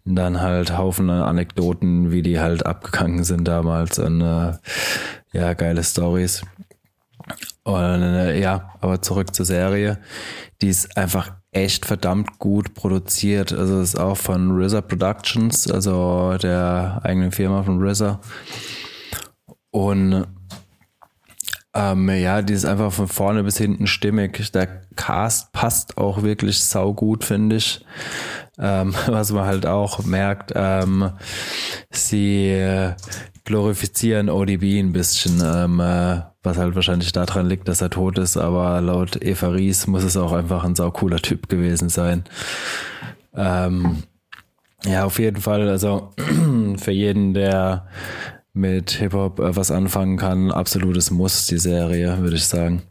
[0.04, 4.54] Und dann halt Haufen Anekdoten, wie die halt abgegangen sind damals und äh,
[5.32, 6.42] ja, geile Stories.
[7.64, 10.00] Und äh, ja, aber zurück zur Serie.
[10.62, 13.54] Die ist einfach echt verdammt gut produziert.
[13.54, 18.20] Also ist auch von RZA Productions, also der eigenen Firma von RZA.
[19.72, 20.28] Und
[21.74, 24.52] ähm, ja, die ist einfach von vorne bis hinten stimmig.
[24.52, 27.86] Der Cast passt auch wirklich saugut, finde ich.
[28.60, 31.12] Ähm, was man halt auch merkt, ähm,
[31.90, 32.94] sie äh,
[33.46, 38.36] glorifizieren ODB ein bisschen, ähm, äh, was halt wahrscheinlich daran liegt, dass er tot ist,
[38.36, 42.26] aber laut Eva Ries muss es auch einfach ein saucooler Typ gewesen sein.
[43.34, 44.04] Ähm,
[44.84, 46.12] ja, auf jeden Fall, also
[46.78, 47.88] für jeden, der
[48.54, 52.84] mit Hip-Hop äh, was anfangen kann, absolutes Muss, die Serie, würde ich sagen.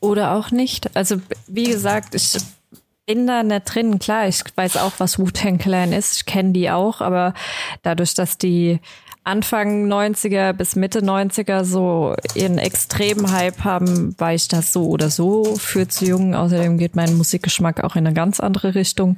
[0.00, 0.96] Oder auch nicht.
[0.96, 2.36] Also, wie gesagt, ich
[3.06, 3.98] bin da nicht drin.
[3.98, 6.16] Klar, ich weiß auch, was Wu-Tang Clan ist.
[6.16, 7.34] Ich kenne die auch, aber
[7.82, 8.80] dadurch, dass die
[9.24, 15.10] Anfang 90er bis Mitte 90er so ihren extremen Hype haben, war ich das so oder
[15.10, 16.34] so für zu jung.
[16.34, 19.16] Außerdem geht mein Musikgeschmack auch in eine ganz andere Richtung.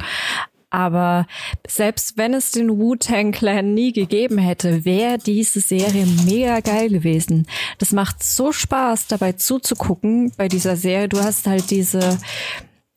[0.71, 1.27] Aber
[1.67, 7.47] selbst wenn es den Wu-Tang Clan nie gegeben hätte, wäre diese Serie mega geil gewesen.
[7.79, 11.09] Das macht so Spaß, dabei zuzugucken bei dieser Serie.
[11.09, 12.19] Du hast halt diese,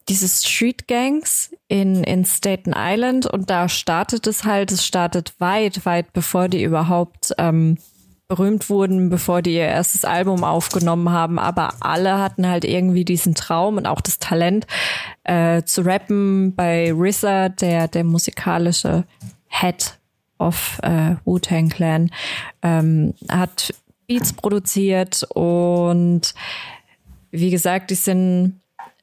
[0.07, 5.85] diese Street Gangs in, in Staten Island und da startet es halt, es startet weit,
[5.85, 7.77] weit bevor die überhaupt ähm,
[8.27, 13.35] berühmt wurden, bevor die ihr erstes Album aufgenommen haben, aber alle hatten halt irgendwie diesen
[13.35, 14.65] Traum und auch das Talent
[15.23, 16.55] äh, zu rappen.
[16.55, 19.05] Bei RZA, der der musikalische
[19.47, 19.99] Head
[20.39, 22.11] of äh, Wu-Tang Clan,
[22.61, 23.73] ähm, hat
[24.07, 26.33] Beats produziert und
[27.31, 28.59] wie gesagt, die sind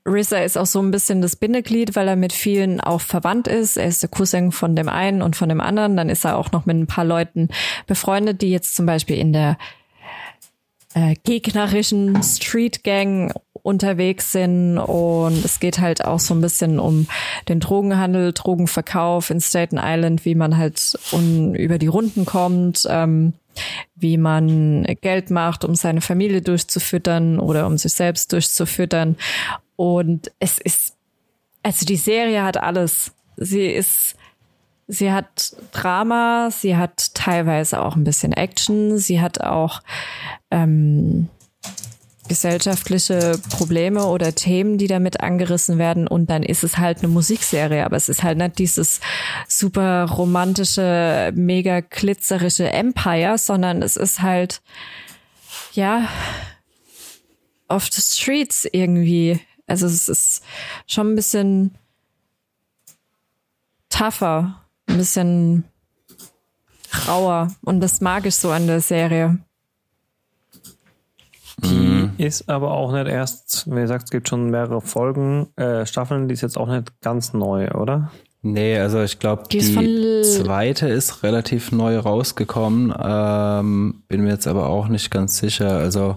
[0.09, 3.77] RZA ist auch so ein bisschen das Bindeglied, weil er mit vielen auch verwandt ist.
[3.77, 5.97] Er ist der Cousin von dem einen und von dem anderen.
[5.97, 7.49] Dann ist er auch noch mit ein paar Leuten
[7.87, 9.59] befreundet, die jetzt zum Beispiel in der
[10.95, 13.33] äh, gegnerischen Street Gang
[13.63, 17.07] unterwegs sind und es geht halt auch so ein bisschen um
[17.49, 23.35] den Drogenhandel, Drogenverkauf in Staten Island, wie man halt un über die Runden kommt, ähm,
[23.95, 29.17] wie man Geld macht, um seine Familie durchzufüttern oder um sich selbst durchzufüttern.
[29.81, 30.95] Und es ist,
[31.63, 33.13] also die Serie hat alles.
[33.39, 34.15] Sie ist,
[34.89, 39.81] sie hat Drama, sie hat teilweise auch ein bisschen Action, sie hat auch
[40.51, 41.31] ähm,
[42.29, 47.83] gesellschaftliche Probleme oder Themen, die damit angerissen werden und dann ist es halt eine Musikserie,
[47.83, 49.01] aber es ist halt nicht dieses
[49.49, 54.61] super romantische, mega glitzerische Empire, sondern es ist halt
[55.73, 56.07] ja
[57.67, 59.41] off the streets irgendwie.
[59.71, 60.43] Also es ist
[60.89, 61.79] schon ein bisschen
[63.89, 65.65] tougher, ein bisschen
[67.07, 69.39] rauer und das mag ich so an der Serie.
[71.59, 72.13] Die mhm.
[72.19, 76.35] ist aber auch nicht erst, wie gesagt, es gibt schon mehrere Folgen, äh, Staffeln, die
[76.35, 78.11] ist jetzt auch nicht ganz neu, oder?
[78.43, 82.93] Nee, also ich glaube, die, die zweite ist relativ neu rausgekommen.
[82.99, 85.77] Ähm, bin mir jetzt aber auch nicht ganz sicher.
[85.77, 86.17] Also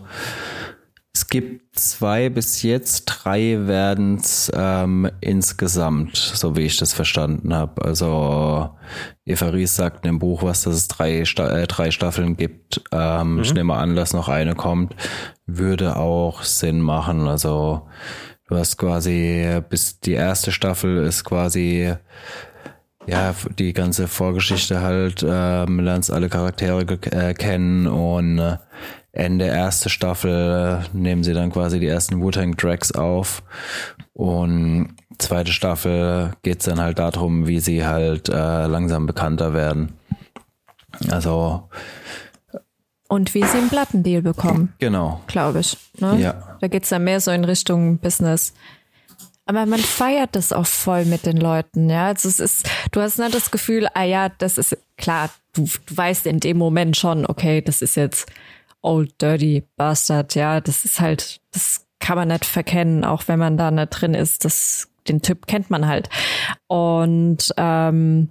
[1.13, 7.53] es gibt zwei bis jetzt, drei werden es ähm, insgesamt, so wie ich das verstanden
[7.53, 7.83] habe.
[7.83, 8.69] Also
[9.25, 12.81] Eva Ries sagt in dem Buch was, dass es drei, Sta äh, drei Staffeln gibt.
[12.91, 13.41] Ähm, mhm.
[13.41, 14.95] Ich nehme an, dass noch eine kommt.
[15.47, 17.27] Würde auch Sinn machen.
[17.27, 17.87] Also
[18.47, 21.95] du hast quasi, bis die erste Staffel ist quasi
[23.05, 28.57] ja, die ganze Vorgeschichte halt, ähm, lernst alle Charaktere äh, kennen und äh,
[29.13, 33.43] Ende erste Staffel nehmen sie dann quasi die ersten Wu-Tang Tracks auf
[34.13, 39.93] und zweite Staffel geht's dann halt darum, wie sie halt äh, langsam bekannter werden.
[41.09, 41.69] Also
[43.07, 44.73] und wie sie einen Plattendeal bekommen.
[44.79, 45.21] Genau.
[45.27, 45.77] Glaube ich.
[45.99, 46.19] Ne?
[46.19, 46.57] Ja.
[46.61, 48.53] Da geht's dann mehr so in Richtung Business.
[49.45, 52.07] Aber man feiert das auch voll mit den Leuten, ja.
[52.07, 55.97] Also es ist, du hast nicht das Gefühl, ah ja, das ist klar, du, du
[55.97, 58.25] weißt in dem Moment schon, okay, das ist jetzt
[58.83, 63.57] Old Dirty Bastard, ja, das ist halt, das kann man nicht verkennen, auch wenn man
[63.57, 64.45] da nicht drin ist.
[64.45, 66.09] Das, den Typ kennt man halt.
[66.67, 68.29] Und ähm,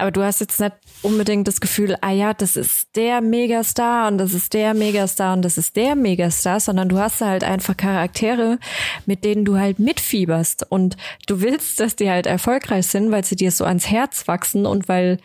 [0.00, 0.72] aber du hast jetzt nicht
[1.02, 5.42] unbedingt das Gefühl, ah ja, das ist der Megastar und das ist der Megastar und
[5.42, 8.58] das ist der Megastar, sondern du hast halt einfach Charaktere,
[9.04, 13.36] mit denen du halt mitfieberst und du willst, dass die halt erfolgreich sind, weil sie
[13.36, 15.18] dir so ans Herz wachsen und weil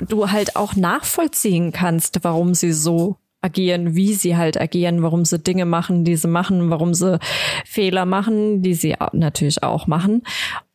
[0.00, 5.38] du halt auch nachvollziehen kannst, warum sie so agieren, wie sie halt agieren, warum sie
[5.38, 7.18] Dinge machen, die sie machen, warum sie
[7.66, 10.22] Fehler machen, die sie natürlich auch machen.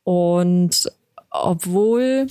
[0.03, 0.91] Und
[1.31, 2.27] obwohl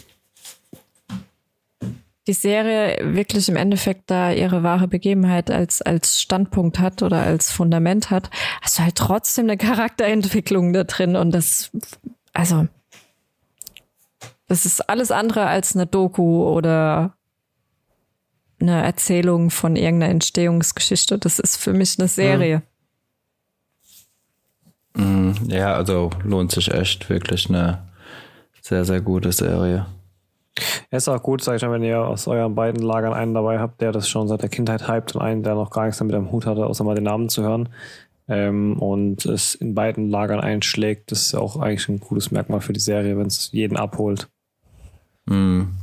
[2.27, 7.51] die Serie wirklich im Endeffekt da ihre wahre Begebenheit als, als Standpunkt hat oder als
[7.53, 11.71] Fundament hat, hast du halt trotzdem eine Charakterentwicklung da drin und das,
[12.33, 12.67] also,
[14.49, 17.16] das ist alles andere als eine Doku oder
[18.61, 21.19] eine Erzählung von irgendeiner Entstehungsgeschichte.
[21.19, 22.63] Das ist für mich eine Serie.
[24.95, 25.35] Mhm.
[25.49, 27.87] Ja, also lohnt sich echt wirklich eine
[28.63, 29.87] sehr, sehr gute Serie.
[30.91, 33.59] Es ist auch gut, sag ich mal, wenn ihr aus euren beiden Lagern einen dabei
[33.59, 36.15] habt, der das schon seit der Kindheit hypt und einen, der noch gar nichts damit
[36.15, 37.69] am Hut hatte, außer mal den Namen zu hören.
[38.29, 42.61] Ähm, und es in beiden Lagern einschlägt, das ist ja auch eigentlich ein cooles Merkmal
[42.61, 44.29] für die Serie, wenn es jeden abholt.
[45.27, 45.75] Mhm.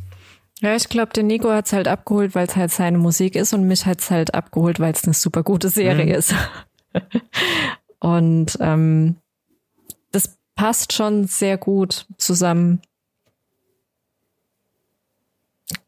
[0.64, 3.68] Ja, ich glaube, den Nico hat's halt abgeholt, weil es halt seine Musik ist und
[3.68, 6.12] mich hat's halt abgeholt, weil es eine super gute Serie mhm.
[6.14, 6.34] ist.
[8.00, 9.18] und ähm,
[10.14, 12.80] das passt schon sehr gut zusammen.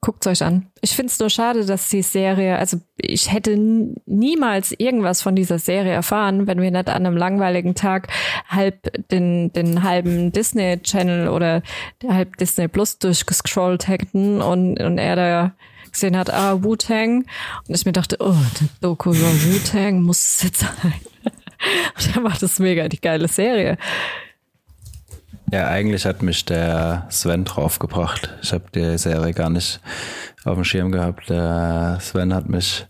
[0.01, 0.67] Guckt euch an.
[0.81, 5.59] Ich finde es nur schade, dass die Serie, also ich hätte niemals irgendwas von dieser
[5.59, 8.07] Serie erfahren, wenn wir nicht an einem langweiligen Tag
[8.47, 11.63] halb den, den halben Disney Channel oder
[12.07, 15.51] halb Disney Plus durchgescrollt hätten und, und er da
[15.91, 17.25] gesehen hat, ah, Wu-Tang.
[17.67, 20.93] Und ich mir dachte, oh, der Doku über Wu-Tang muss es jetzt sein.
[21.95, 23.77] und dann war das mega die geile Serie.
[25.55, 28.29] Ja, eigentlich hat mich der Sven draufgebracht.
[28.41, 29.79] Ich habe die Serie gar nicht
[30.43, 31.29] auf dem Schirm gehabt.
[31.29, 32.85] Der Sven hat mich,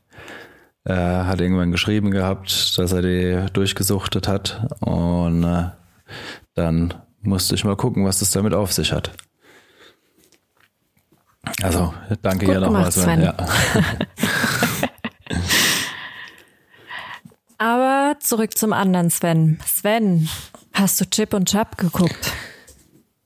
[0.84, 4.66] äh, hat irgendwann geschrieben gehabt, dass er die durchgesuchtet hat.
[4.80, 5.66] Und äh,
[6.56, 9.12] dann musste ich mal gucken, was das damit auf sich hat.
[11.62, 13.04] Also, danke Gut hier nochmal, Sven.
[13.04, 13.22] Sven.
[13.22, 13.36] Ja.
[17.60, 19.60] Aber zurück zum anderen Sven.
[19.68, 20.28] Sven,
[20.74, 22.34] hast du Chip und Chap geguckt?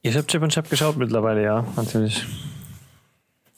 [0.02, 2.26] Ich habe Chip und Chap geschaut mittlerweile, ja, natürlich.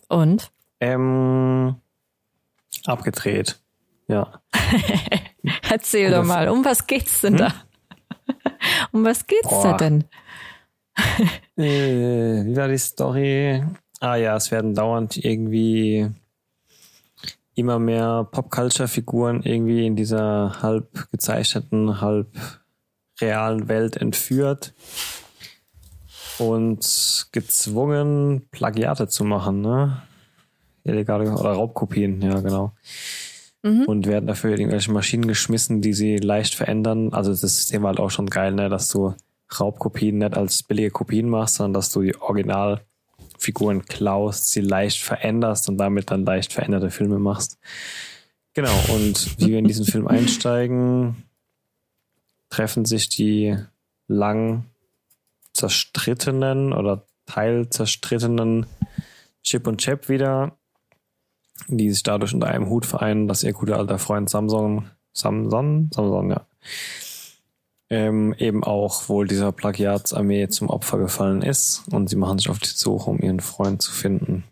[0.07, 0.51] Und?
[0.79, 1.75] Ähm,
[2.85, 3.59] abgedreht.
[4.07, 4.41] Ja.
[5.69, 7.39] Erzähl doch mal, um was geht's denn hm?
[7.39, 7.53] da?
[8.91, 9.63] Um was geht's Boah.
[9.63, 10.03] da denn?
[11.57, 13.63] äh, wie war die Story?
[13.99, 16.09] Ah ja, es werden dauernd irgendwie
[17.55, 22.29] immer mehr Popculture-Figuren irgendwie in dieser halb gezeichneten, halb
[23.19, 24.73] realen Welt entführt
[26.41, 30.01] und gezwungen, Plagiate zu machen, ne?
[30.83, 32.71] Illegale oder Raubkopien, ja, genau.
[33.61, 33.83] Mhm.
[33.85, 37.13] Und werden dafür irgendwelche Maschinen geschmissen, die sie leicht verändern.
[37.13, 39.13] Also das System war halt auch schon geil, ne, dass du
[39.59, 45.69] Raubkopien nicht als billige Kopien machst, sondern dass du die Originalfiguren klaust, sie leicht veränderst
[45.69, 47.59] und damit dann leicht veränderte Filme machst.
[48.53, 51.23] Genau, und wie wir in diesen Film einsteigen,
[52.49, 53.55] treffen sich die
[54.07, 54.65] lang
[55.53, 58.65] zerstrittenen oder teilzerstrittenen
[59.43, 60.57] Chip und Chap wieder,
[61.67, 66.29] die sich dadurch unter einem Hut vereinen, dass ihr guter alter Freund Samsung, Samson, Samson,
[66.31, 66.45] ja,
[67.89, 72.59] ähm, eben auch wohl dieser Plagiatsarmee zum Opfer gefallen ist und sie machen sich auf
[72.59, 74.45] die Suche, um ihren Freund zu finden.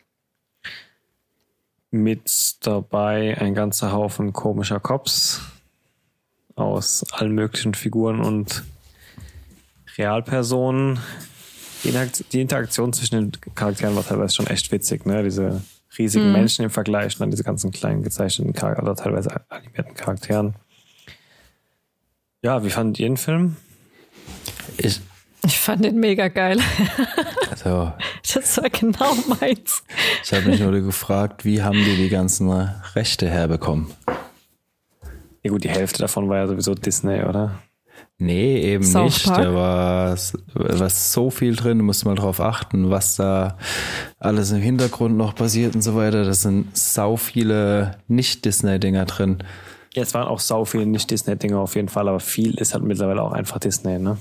[1.90, 5.42] Mit dabei ein ganzer Haufen komischer Cops
[6.56, 8.64] aus allen möglichen Figuren und
[9.98, 11.00] Realpersonen.
[11.84, 15.24] Die Interaktion zwischen den Charakteren war teilweise schon echt witzig, ne?
[15.24, 15.62] Diese
[15.98, 16.34] riesigen mhm.
[16.34, 20.56] Menschen im Vergleich und dann diese ganzen kleinen gezeichneten Charakter oder teilweise animierten Charakteren.
[22.42, 23.58] Ja, wie fandet ihr den Film?
[24.78, 25.02] Ich,
[25.46, 26.60] ich fand den mega geil.
[27.52, 27.92] Also,
[28.34, 29.84] das war genau meins.
[30.24, 33.92] Ich habe mich nur gefragt, wie haben die die ganzen Rechte herbekommen?
[35.44, 37.60] Ja gut, die Hälfte davon war ja sowieso Disney, oder?
[38.22, 39.26] Nee, eben South nicht.
[39.28, 39.44] Park.
[39.44, 40.18] Da war,
[40.54, 43.58] war so viel drin, du musst mal drauf achten, was da
[44.20, 46.26] alles im Hintergrund noch passiert und so weiter.
[46.26, 49.38] Das sind sau viele Nicht-Disney-Dinger drin.
[49.94, 53.22] Ja, es waren auch sau viele Nicht-Disney-Dinger auf jeden Fall, aber viel ist halt mittlerweile
[53.22, 54.18] auch einfach Disney, ne?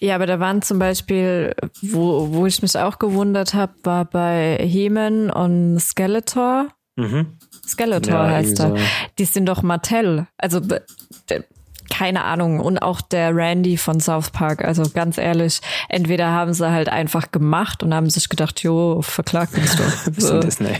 [0.00, 4.58] Ja, aber da waren zum Beispiel, wo, wo ich mich auch gewundert habe, war bei
[4.60, 6.68] Heman und Skeletor.
[6.96, 7.38] Mhm.
[7.64, 8.70] Skeletor ja, heißt er.
[8.70, 8.76] So.
[9.18, 10.26] Die sind doch Mattel.
[10.36, 10.60] Also
[11.98, 12.60] keine Ahnung.
[12.60, 14.64] Und auch der Randy von South Park.
[14.64, 19.54] Also ganz ehrlich, entweder haben sie halt einfach gemacht und haben sich gedacht, jo, verklagt
[19.56, 20.12] uns doch.
[20.16, 20.38] so.
[20.38, 20.74] Disney.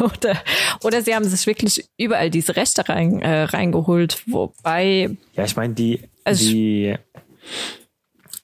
[0.00, 0.36] oder,
[0.82, 5.16] oder sie haben sich wirklich überall diese Rechte rein, äh, reingeholt, wobei.
[5.34, 6.96] Ja, ich meine, die, also die,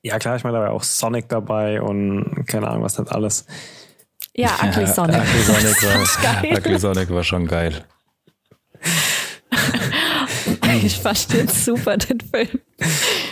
[0.02, 3.46] ja klar, ich meine, da war auch Sonic dabei und keine Ahnung, was das alles.
[4.38, 5.16] Ja, Ugly Sonic.
[5.16, 7.86] Ugly Sonic war, Ugly Sonic war schon geil.
[10.82, 12.60] Ich verstehe super den Film.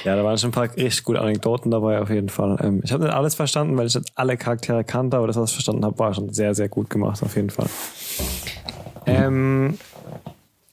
[0.04, 2.59] Ja, da waren schon ein paar richtig gute Anekdoten dabei auf jeden Fall.
[2.62, 5.50] Ähm, ich habe nicht alles verstanden, weil ich nicht alle Charaktere kannte, aber das, was
[5.50, 7.68] ich verstanden habe, war schon sehr, sehr gut gemacht auf jeden Fall.
[9.07, 9.78] Ähm,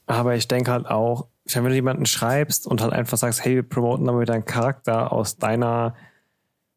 [0.06, 3.62] aber ich denke halt auch, wenn du jemanden schreibst und halt einfach sagst, hey, wir
[3.62, 5.94] promoten damit deinen Charakter aus deiner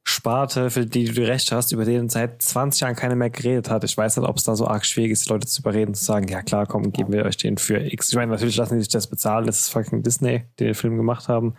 [0.08, 3.84] Sparte, für die du recht hast, über den seit 20 Jahren keiner mehr geredet hat.
[3.84, 6.28] Ich weiß nicht, ob es da so arg schwierig ist, Leute zu überreden, zu sagen,
[6.28, 8.10] ja klar, komm, geben wir euch den für X.
[8.10, 10.98] Ich meine, natürlich lassen die sich das bezahlen, das ist fucking Disney, die den Film
[10.98, 11.56] gemacht haben.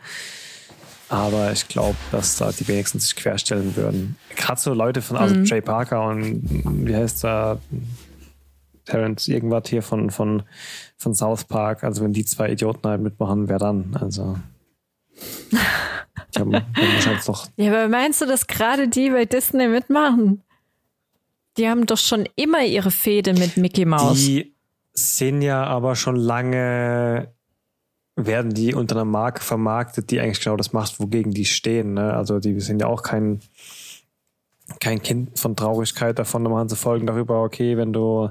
[1.08, 4.16] Aber ich glaube, dass da die wenigsten sich querstellen würden.
[4.36, 5.44] Gerade so Leute von also mhm.
[5.44, 7.58] Jay Parker und wie heißt da
[8.84, 10.44] Terrence irgendwas hier von, von,
[10.96, 11.82] von South Park.
[11.82, 13.96] Also wenn die zwei Idioten halt mitmachen, wer dann?
[14.00, 14.38] Also.
[16.36, 17.48] Ja, wahrscheinlich noch.
[17.56, 20.42] Ja, aber meinst du, dass gerade die bei Disney mitmachen?
[21.56, 24.18] Die haben doch schon immer ihre Fehde mit Mickey Mouse.
[24.18, 24.54] Die
[24.92, 27.32] sind ja aber schon lange,
[28.14, 31.94] werden die unter einer Marke vermarktet, die eigentlich genau das macht, wogegen die stehen.
[31.94, 32.14] Ne?
[32.14, 33.40] Also die sind ja auch kein,
[34.80, 38.30] kein Kind von Traurigkeit davon, da machen sie Folgen darüber, okay, wenn du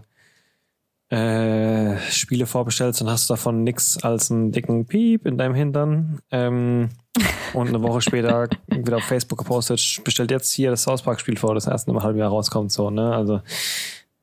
[1.09, 6.19] äh, Spiele vorbestellst, dann hast du davon nichts als einen dicken Piep in deinem Hintern.
[6.31, 6.89] Ähm,
[7.53, 11.37] und eine Woche später wieder auf Facebook gepostet, bestellt jetzt hier das South Park Spiel
[11.37, 13.13] vor, das erst in einem halben Jahr rauskommt, so, ne?
[13.13, 13.41] Also,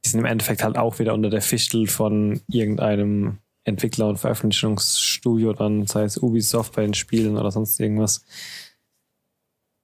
[0.04, 5.52] die sind im Endeffekt halt auch wieder unter der Fichtel von irgendeinem Entwickler- und Veröffentlichungsstudio,
[5.52, 8.24] dann sei es Ubisoft bei den Spielen oder sonst irgendwas.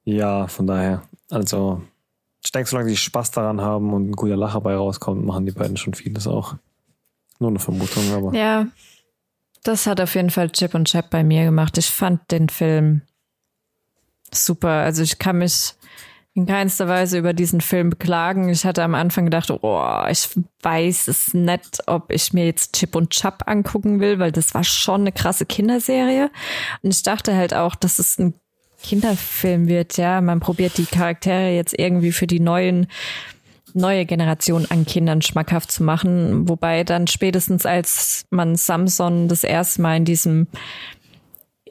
[0.04, 1.82] Ja, von daher, also,
[2.42, 5.52] ich denke, solange die Spaß daran haben und ein guter Lacher bei rauskommt, machen die
[5.52, 6.56] beiden schon vieles auch.
[7.38, 8.34] Nur eine Vermutung, aber.
[8.34, 8.66] Ja,
[9.64, 11.78] das hat auf jeden Fall Chip und Chap bei mir gemacht.
[11.78, 13.02] Ich fand den Film
[14.32, 14.68] super.
[14.68, 15.74] Also ich kann mich
[16.34, 18.48] in keinster Weise über diesen Film beklagen.
[18.48, 20.28] Ich hatte am Anfang gedacht, oh, ich
[20.62, 24.62] weiß es nicht, ob ich mir jetzt Chip und Chap angucken will, weil das war
[24.62, 26.30] schon eine krasse Kinderserie.
[26.82, 28.34] Und ich dachte halt auch, dass es ein
[28.82, 30.20] Kinderfilm wird, ja.
[30.20, 32.86] Man probiert die Charaktere jetzt irgendwie für die neuen
[33.74, 36.48] neue Generation an Kindern schmackhaft zu machen.
[36.48, 40.46] Wobei dann spätestens als man Samson das erste Mal in diesem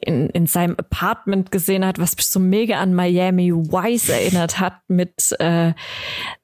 [0.01, 4.75] in, in seinem Apartment gesehen hat, was mich so mega an Miami Vice erinnert hat,
[4.87, 5.73] mit äh,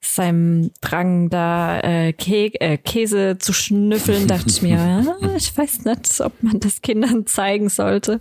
[0.02, 4.80] seinem Drang da äh, Kä äh, Käse zu schnüffeln, dachte ich mir,
[5.22, 8.20] ah, ich weiß nicht, ob man das Kindern zeigen sollte.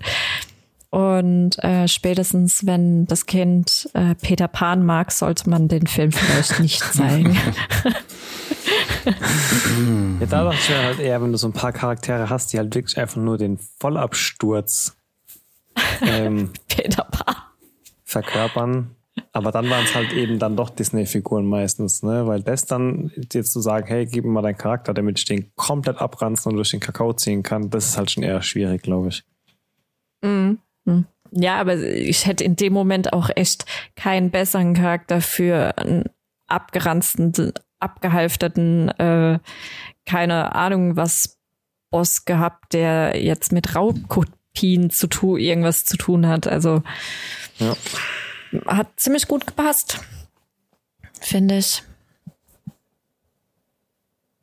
[0.93, 6.61] Und äh, spätestens, wenn das Kind äh, Peter Pan mag, sollte man den Film vielleicht
[6.61, 7.34] nicht zeigen.
[10.20, 12.59] ja, da dachte ich mir halt eher, wenn du so ein paar Charaktere hast, die
[12.59, 14.95] halt wirklich einfach nur den Vollabsturz
[16.03, 17.36] ähm, Peter Pan
[18.05, 18.95] verkörpern.
[19.32, 22.26] Aber dann waren es halt eben dann doch Disney-Figuren meistens, ne?
[22.26, 25.55] Weil das dann jetzt zu sagen, hey, gib mir mal deinen Charakter, damit ich den
[25.55, 29.09] komplett abranzen und durch den Kakao ziehen kann, das ist halt schon eher schwierig, glaube
[29.09, 29.24] ich.
[30.22, 30.59] Mhm.
[30.87, 31.07] Hm.
[31.30, 33.64] Ja, aber ich hätte in dem Moment auch echt
[33.97, 36.05] keinen besseren Charakter für einen
[36.47, 39.39] abgeranzten, abgehalfterten, äh,
[40.05, 41.39] keine Ahnung was
[41.91, 46.47] Boss gehabt, der jetzt mit Raubkopien zu tun, irgendwas zu tun hat.
[46.47, 46.83] Also
[47.59, 47.76] ja.
[48.66, 50.01] hat ziemlich gut gepasst,
[51.20, 51.83] finde ich.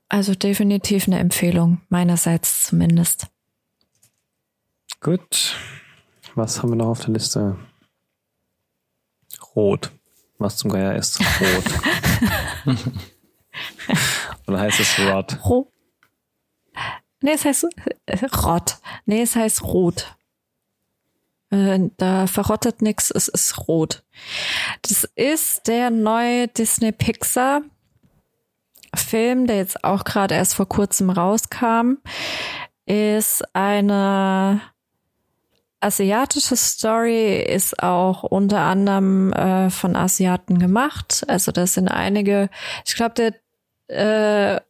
[0.07, 3.27] Also definitiv eine Empfehlung, meinerseits zumindest.
[5.01, 5.55] Gut.
[6.39, 7.57] Was haben wir noch auf der Liste?
[9.57, 9.91] Rot.
[10.37, 12.77] Was zum Geier ist rot?
[14.47, 15.37] Oder heißt es Rot?
[15.43, 15.69] Ro
[17.19, 17.67] nee, es heißt
[18.05, 18.77] äh, Rot.
[19.05, 20.15] Nee, es heißt Rot.
[21.49, 24.05] Äh, da verrottet nichts, es ist rot.
[24.83, 27.63] Das ist der neue Disney Pixar
[28.95, 31.95] Film, der jetzt auch gerade erst vor kurzem rauskam,
[32.85, 34.61] ist eine
[35.79, 41.23] asiatische Story ist auch unter anderem äh, von Asiaten gemacht.
[41.27, 42.49] Also das sind einige,
[42.85, 43.33] ich glaube,
[43.87, 44.61] der äh,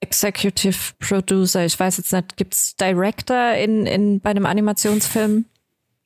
[0.00, 5.44] Executive Producer, ich weiß jetzt nicht, gibt's Director in, in bei einem Animationsfilm?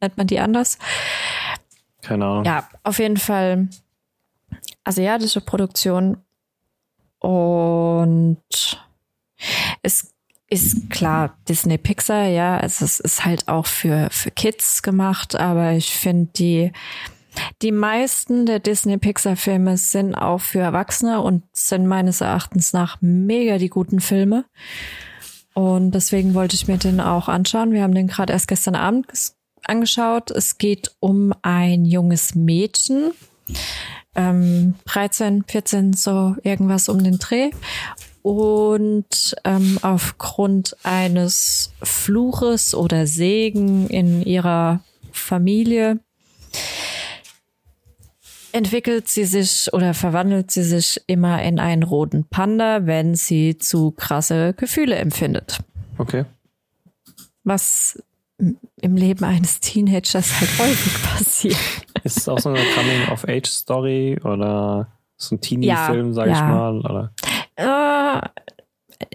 [0.01, 0.79] Nennt man die anders?
[2.03, 2.45] Keine Ahnung.
[2.45, 3.69] Ja, auf jeden Fall
[4.85, 6.23] asiatische Produktion.
[7.19, 8.43] Und
[9.83, 10.15] es
[10.49, 15.73] ist klar Disney Pixar, ja, also es ist halt auch für für Kids gemacht, aber
[15.73, 16.73] ich finde die
[17.63, 22.99] die meisten der Disney Pixar Filme sind auch für Erwachsene und sind meines Erachtens nach
[23.01, 24.45] mega die guten Filme.
[25.53, 27.73] Und deswegen wollte ich mir den auch anschauen.
[27.73, 29.07] Wir haben den gerade erst gestern Abend
[29.65, 30.31] angeschaut.
[30.31, 33.13] Es geht um ein junges Mädchen,
[34.15, 37.51] ähm, 13, 14, so irgendwas um den Dreh
[38.27, 44.81] und ähm, aufgrund eines Fluches oder Segen in ihrer
[45.13, 46.01] Familie
[48.51, 53.93] entwickelt sie sich oder verwandelt sie sich immer in einen roten Panda, wenn sie zu
[53.93, 55.61] krasse Gefühle empfindet.
[55.99, 56.25] Okay.
[57.45, 58.03] Was
[58.39, 61.57] im Leben eines Teenagers halt häufig passiert.
[62.03, 66.33] Ist es auch so eine Coming-of-Age-Story oder so ein Teenie-Film, ja, sag ja.
[66.33, 66.79] ich mal?
[66.81, 67.13] Oder?
[67.57, 68.21] Äh,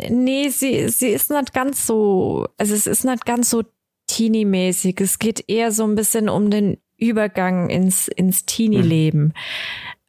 [0.10, 3.64] nee, sie, sie ist nicht ganz so, also es ist nicht ganz so
[4.08, 5.00] teenie-mäßig.
[5.00, 9.24] Es geht eher so ein bisschen um den Übergang ins, ins Teenie-Leben.
[9.24, 9.34] Mhm.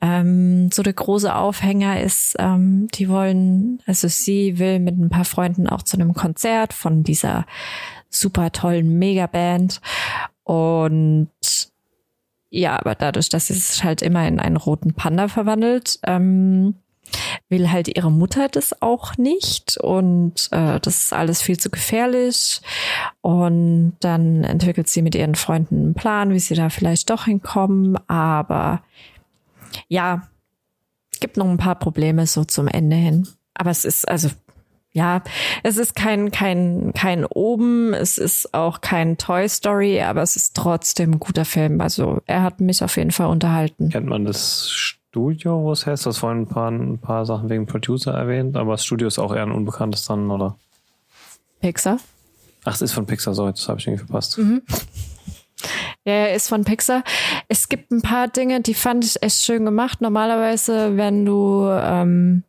[0.00, 5.24] Ähm, so der große Aufhänger ist, ähm, die wollen, also sie will mit ein paar
[5.24, 7.46] Freunden auch zu einem Konzert von dieser
[8.10, 9.80] super tollen Megaband
[10.42, 11.30] und
[12.50, 16.74] ja, aber dadurch, dass sie sich halt immer in einen roten Panda verwandelt, ähm,
[17.48, 22.60] will halt ihre Mutter das auch nicht und äh, das ist alles viel zu gefährlich.
[23.20, 27.96] Und dann entwickelt sie mit ihren Freunden einen Plan, wie sie da vielleicht doch hinkommen.
[28.08, 28.82] Aber
[29.88, 30.28] ja,
[31.20, 33.28] gibt noch ein paar Probleme so zum Ende hin.
[33.54, 34.30] Aber es ist also
[34.94, 35.22] ja,
[35.62, 40.54] es ist kein, kein, kein Oben, es ist auch kein Toy Story, aber es ist
[40.54, 41.80] trotzdem ein guter Film.
[41.80, 43.88] Also er hat mich auf jeden Fall unterhalten.
[43.88, 46.06] Kennt man das Studio, wo es heißt?
[46.06, 49.34] Das vorhin ein paar, ein paar Sachen wegen Producer erwähnt, aber das Studio ist auch
[49.34, 50.56] eher ein unbekanntes dann, oder?
[51.60, 51.98] Pixar.
[52.64, 54.38] Ach, es ist von Pixar, sorry, das habe ich irgendwie verpasst.
[54.38, 54.62] Mhm.
[56.04, 57.04] Ja, er ist von Pixar.
[57.46, 60.00] Es gibt ein paar Dinge, die fand ich echt schön gemacht.
[60.00, 62.44] Normalerweise, wenn du ähm,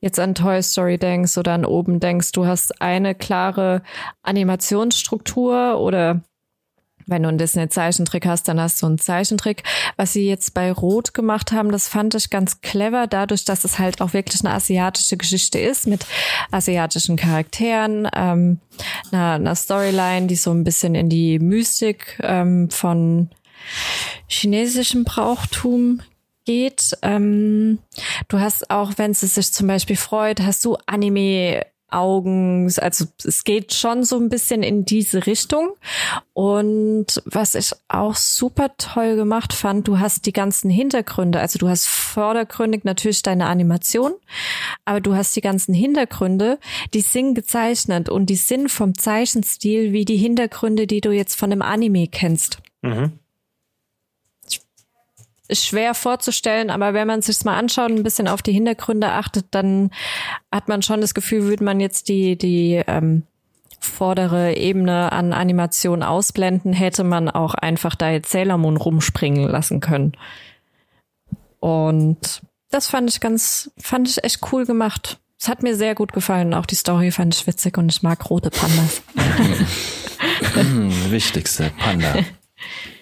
[0.00, 3.82] jetzt an Toy Story denkst oder an oben denkst, du hast eine klare
[4.22, 6.22] Animationsstruktur oder
[7.06, 9.62] wenn du ein Disney-Zeichentrick hast, dann hast du einen Zeichentrick.
[9.96, 13.78] Was sie jetzt bei Rot gemacht haben, das fand ich ganz clever, dadurch, dass es
[13.78, 16.04] halt auch wirklich eine asiatische Geschichte ist mit
[16.50, 18.60] asiatischen Charakteren, ähm,
[19.12, 23.30] einer, einer Storyline, die so ein bisschen in die Mystik ähm, von
[24.26, 26.02] chinesischem Brauchtum
[26.44, 26.96] geht.
[27.02, 27.78] Ähm,
[28.28, 32.70] du hast auch, wenn sie sich zum Beispiel freut, hast du Anime Augen.
[32.78, 35.70] Also es geht schon so ein bisschen in diese Richtung.
[36.32, 41.40] Und was ich auch super toll gemacht fand, du hast die ganzen Hintergründe.
[41.40, 44.12] Also du hast vordergründig natürlich deine Animation,
[44.84, 46.58] aber du hast die ganzen Hintergründe,
[46.94, 51.52] die sind gezeichnet und die sind vom Zeichenstil wie die Hintergründe, die du jetzt von
[51.52, 52.58] einem Anime kennst.
[52.82, 53.18] Mhm
[55.50, 59.46] schwer vorzustellen, aber wenn man sich mal anschaut und ein bisschen auf die Hintergründe achtet,
[59.50, 59.90] dann
[60.52, 63.22] hat man schon das Gefühl, würde man jetzt die, die ähm,
[63.80, 69.80] vordere Ebene an Animation ausblenden, hätte man auch einfach da jetzt Sailor Moon rumspringen lassen
[69.80, 70.12] können.
[71.60, 75.18] Und das fand ich ganz, fand ich echt cool gemacht.
[75.38, 76.54] Es hat mir sehr gut gefallen.
[76.54, 79.02] Auch die Story fand ich witzig und ich mag rote Pandas.
[81.10, 82.16] Wichtigste Panda.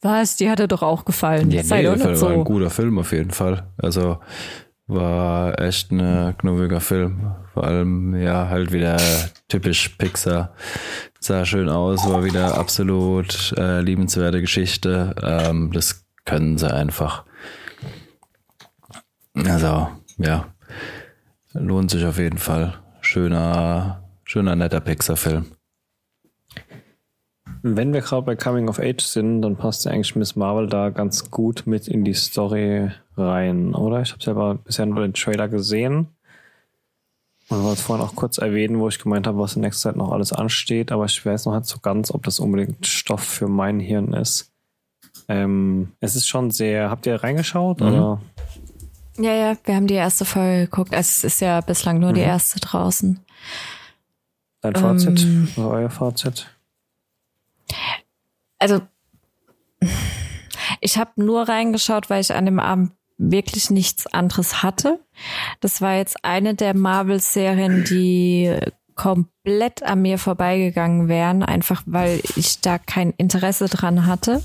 [0.00, 0.36] Was?
[0.36, 1.50] Die hatte doch auch gefallen.
[1.50, 2.26] Ja, Sei nee, doch so.
[2.26, 3.66] war ein guter Film auf jeden Fall.
[3.76, 4.18] Also
[4.86, 7.34] war echt ein knubbiger Film.
[7.52, 8.96] Vor allem, ja, halt wieder
[9.48, 10.54] typisch Pixar.
[11.20, 15.14] Sah schön aus, war wieder absolut äh, liebenswerte Geschichte.
[15.22, 17.24] Ähm, das können sie einfach.
[19.34, 20.46] Also, ja,
[21.52, 22.74] lohnt sich auf jeden Fall.
[23.00, 25.46] Schöner, schöner, netter Pixar-Film.
[27.62, 30.90] Wenn wir gerade bei Coming of Age sind, dann passt ja eigentlich Miss Marvel da
[30.90, 34.02] ganz gut mit in die Story rein, oder?
[34.02, 36.08] Ich habe selber bisher nur den Trailer gesehen.
[37.48, 40.12] Und wollte vorhin auch kurz erwähnen, wo ich gemeint habe, was in nächster Zeit noch
[40.12, 43.80] alles ansteht, aber ich weiß noch nicht so ganz, ob das unbedingt Stoff für mein
[43.80, 44.52] Hirn ist.
[45.28, 46.90] Ähm, es ist schon sehr.
[46.90, 47.80] Habt ihr reingeschaut?
[47.80, 47.86] Mhm.
[47.86, 48.20] Oder?
[49.18, 50.92] Ja, ja, wir haben die erste Folge geguckt.
[50.92, 52.16] Es ist ja bislang nur mhm.
[52.16, 53.18] die erste draußen.
[54.60, 55.22] Dein Fazit?
[55.22, 56.48] Ähm, euer Fazit?
[58.58, 58.80] Also,
[60.80, 65.00] ich habe nur reingeschaut, weil ich an dem Abend wirklich nichts anderes hatte.
[65.60, 68.54] Das war jetzt eine der Marvel-Serien, die
[68.94, 74.42] komplett an mir vorbeigegangen wären, einfach weil ich da kein Interesse dran hatte.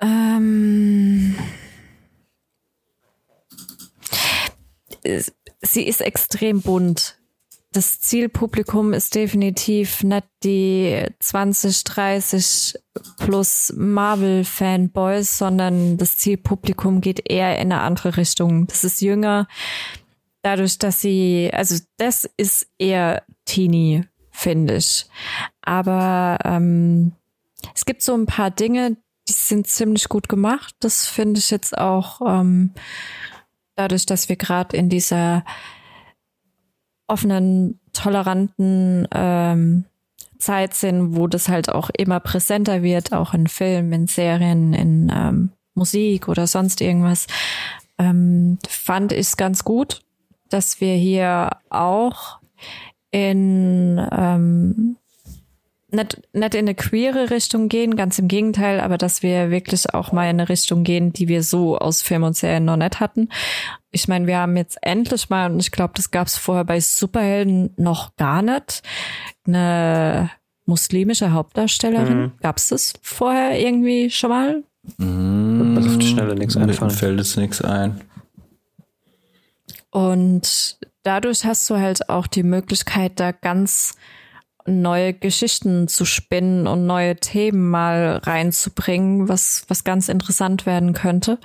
[0.00, 1.34] Ähm
[5.62, 7.18] sie ist extrem bunt
[7.72, 12.78] das Zielpublikum ist definitiv nicht die 20, 30
[13.18, 18.66] plus Marvel-Fanboys, sondern das Zielpublikum geht eher in eine andere Richtung.
[18.66, 19.48] Das ist jünger,
[20.42, 25.06] dadurch, dass sie, also das ist eher Teenie, finde ich.
[25.62, 27.12] Aber ähm,
[27.74, 28.96] es gibt so ein paar Dinge,
[29.28, 30.74] die sind ziemlich gut gemacht.
[30.80, 32.72] Das finde ich jetzt auch ähm,
[33.76, 35.44] dadurch, dass wir gerade in dieser
[37.06, 39.84] offenen, toleranten ähm,
[40.38, 45.12] Zeit sind, wo das halt auch immer präsenter wird, auch in Filmen, in Serien, in
[45.14, 47.26] ähm, Musik oder sonst irgendwas,
[47.98, 50.00] ähm, fand ich es ganz gut,
[50.50, 52.38] dass wir hier auch
[53.10, 54.96] in ähm,
[55.92, 60.12] nicht, nicht in eine queere Richtung gehen, ganz im Gegenteil, aber dass wir wirklich auch
[60.12, 63.28] mal in eine Richtung gehen, die wir so aus Film und Serien noch nicht hatten.
[63.90, 66.80] Ich meine, wir haben jetzt endlich mal, und ich glaube, das gab es vorher bei
[66.80, 68.82] Superhelden noch gar nicht,
[69.46, 70.30] eine
[70.64, 72.20] muslimische Hauptdarstellerin.
[72.20, 72.32] Mhm.
[72.40, 74.62] Gab es das vorher irgendwie schon mal?
[74.96, 75.74] Mhm.
[75.76, 76.90] Also auf die Schnelle nichts einfallen.
[76.90, 78.00] fällt es nichts ein.
[79.90, 83.94] Und dadurch hast du halt auch die Möglichkeit, da ganz
[84.66, 91.38] neue Geschichten zu spinnen und neue Themen mal reinzubringen, was, was ganz interessant werden könnte.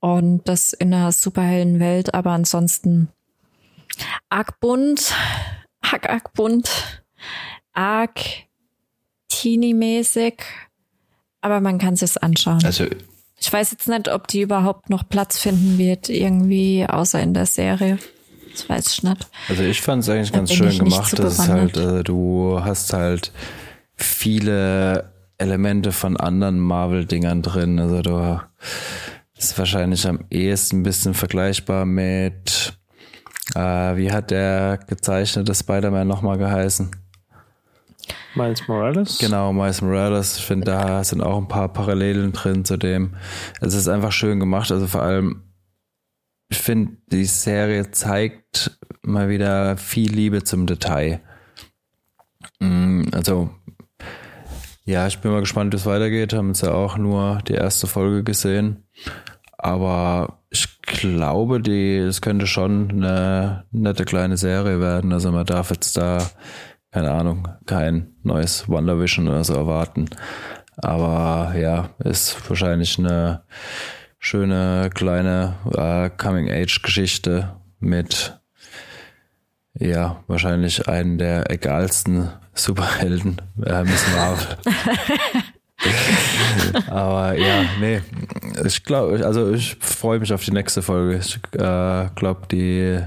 [0.00, 3.08] Und das in einer Superheldenwelt, aber ansonsten
[4.28, 5.14] arg bunt,
[5.80, 7.02] arg, arg bunt,
[7.72, 8.20] arg
[9.28, 10.42] teeny-mäßig,
[11.40, 12.64] aber man kann es sich anschauen.
[12.64, 12.86] Also
[13.38, 17.46] ich weiß jetzt nicht, ob die überhaupt noch Platz finden wird, irgendwie, außer in der
[17.46, 17.98] Serie.
[18.52, 19.28] Das weiß ich nicht.
[19.48, 21.10] Also ich fand es eigentlich ganz schön gemacht.
[21.10, 23.32] So das ist halt, äh, du hast halt
[23.96, 27.78] viele Elemente von anderen Marvel-Dingern drin.
[27.78, 28.40] Also du
[29.36, 32.78] ist wahrscheinlich am ehesten ein bisschen vergleichbar mit,
[33.54, 36.90] äh, wie hat der gezeichnete Spider-Man nochmal geheißen?
[38.34, 39.18] Miles Morales?
[39.18, 40.36] Genau, Miles Morales.
[40.38, 43.14] Ich finde, da sind auch ein paar Parallelen drin zu dem.
[43.60, 44.70] Es ist einfach schön gemacht.
[44.70, 45.42] Also vor allem
[46.50, 51.20] ich finde, die Serie zeigt mal wieder viel Liebe zum Detail.
[52.58, 53.50] Mm, also,
[54.84, 56.32] ja, ich bin mal gespannt, wie es weitergeht.
[56.32, 58.84] Haben uns ja auch nur die erste Folge gesehen.
[59.56, 65.12] Aber ich glaube, die, es könnte schon eine nette kleine Serie werden.
[65.12, 66.18] Also man darf jetzt da,
[66.90, 70.06] keine Ahnung, kein neues Wonder Vision oder so erwarten.
[70.78, 73.42] Aber ja, ist wahrscheinlich eine
[74.20, 78.38] schöne kleine äh, Coming-Age-Geschichte mit
[79.74, 84.46] ja, wahrscheinlich einen der egalsten Superhelden, äh, Miss Marvel.
[86.88, 88.02] Aber ja, nee,
[88.64, 91.16] ich glaube, also ich freue mich auf die nächste Folge.
[91.16, 93.00] Ich äh, glaube, die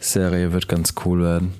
[0.00, 1.54] Serie wird ganz cool werden.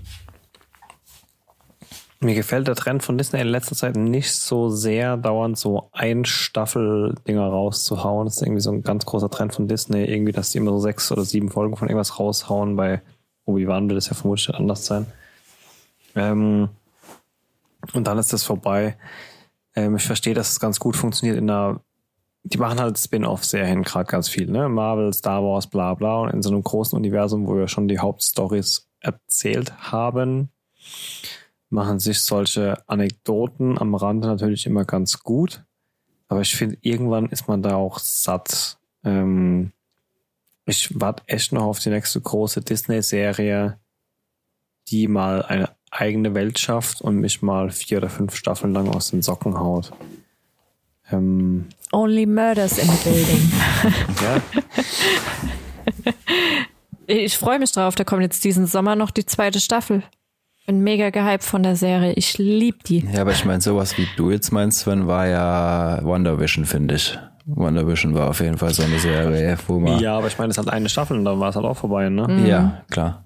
[2.20, 6.24] Mir gefällt der Trend von Disney in letzter Zeit nicht so sehr, dauernd so ein
[6.24, 8.26] Staffel-Dinger rauszuhauen.
[8.26, 10.80] Das ist irgendwie so ein ganz großer Trend von Disney, irgendwie, dass die immer so
[10.80, 12.76] sechs oder sieben Folgen von irgendwas raushauen.
[12.76, 13.02] Bei
[13.44, 15.06] Obi-Wan wird es ja vermutlich anders sein.
[16.14, 16.70] Ähm,
[17.92, 18.96] und dann ist das vorbei.
[19.74, 21.80] Ähm, ich verstehe, dass es ganz gut funktioniert in einer
[22.48, 24.68] die machen halt Spin-off-Serien gerade ganz viel, ne?
[24.68, 26.20] Marvel, Star Wars, bla bla.
[26.20, 30.50] Und in so einem großen Universum, wo wir schon die Hauptstories erzählt haben,
[31.70, 35.64] machen sich solche Anekdoten am Rande natürlich immer ganz gut.
[36.28, 38.78] Aber ich finde, irgendwann ist man da auch satt.
[39.04, 39.72] Ähm,
[40.64, 43.78] ich warte echt noch auf die nächste große Disney-Serie,
[44.88, 49.10] die mal eine eigene Welt schafft und mich mal vier oder fünf Staffeln lang aus
[49.10, 49.92] den Socken haut.
[51.10, 53.52] Ähm, Only Murders in the Building.
[54.22, 54.42] ja.
[57.08, 60.02] Ich freue mich drauf, da kommt jetzt diesen Sommer noch die zweite Staffel
[60.66, 62.12] bin mega gehypt von der Serie.
[62.14, 63.06] Ich liebe die.
[63.12, 66.96] Ja, aber ich meine, sowas wie du jetzt meinst, Sven, war ja Wonder Vision, finde
[66.96, 67.18] ich.
[67.46, 70.00] Wonder Vision war auf jeden Fall so eine Serie, wo man.
[70.00, 72.08] Ja, aber ich meine, es hat eine Staffel und dann war es halt auch vorbei,
[72.08, 72.26] ne?
[72.28, 72.46] Mhm.
[72.46, 73.22] Ja, klar.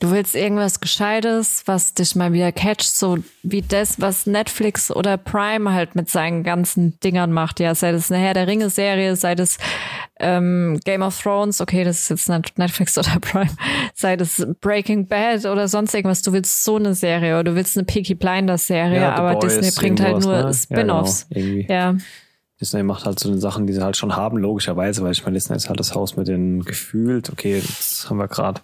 [0.00, 5.16] Du willst irgendwas Gescheites, was dich mal wieder catcht, so wie das, was Netflix oder
[5.16, 7.58] Prime halt mit seinen ganzen Dingern macht.
[7.58, 9.58] Ja, sei das eine Herr der Ringe-Serie, sei das
[10.20, 13.50] ähm, Game of Thrones, okay, das ist jetzt nicht Netflix oder Prime,
[13.94, 16.22] sei das Breaking Bad oder sonst irgendwas.
[16.22, 19.80] Du willst so eine Serie oder du willst eine Peaky Blinders-Serie, ja, aber Boys, Disney
[19.80, 20.54] bringt halt nur ne?
[20.54, 21.26] Spin-offs.
[21.30, 21.96] Ja, genau, ja.
[22.60, 25.34] Disney macht halt so eine Sachen, die sie halt schon haben, logischerweise, weil ich meine,
[25.34, 28.60] Disney ist halt das Haus mit den gefühlt, okay, das haben wir gerade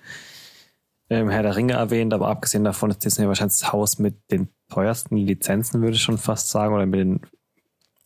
[1.11, 4.49] ähm, Herr der Ringe erwähnt, aber abgesehen davon ist Disney wahrscheinlich das Haus mit den
[4.71, 7.21] teuersten Lizenzen, würde ich schon fast sagen, oder mit, den,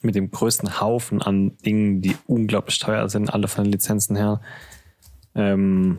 [0.00, 4.40] mit dem größten Haufen an Dingen, die unglaublich teuer sind, alle von den Lizenzen her.
[5.34, 5.98] Ähm,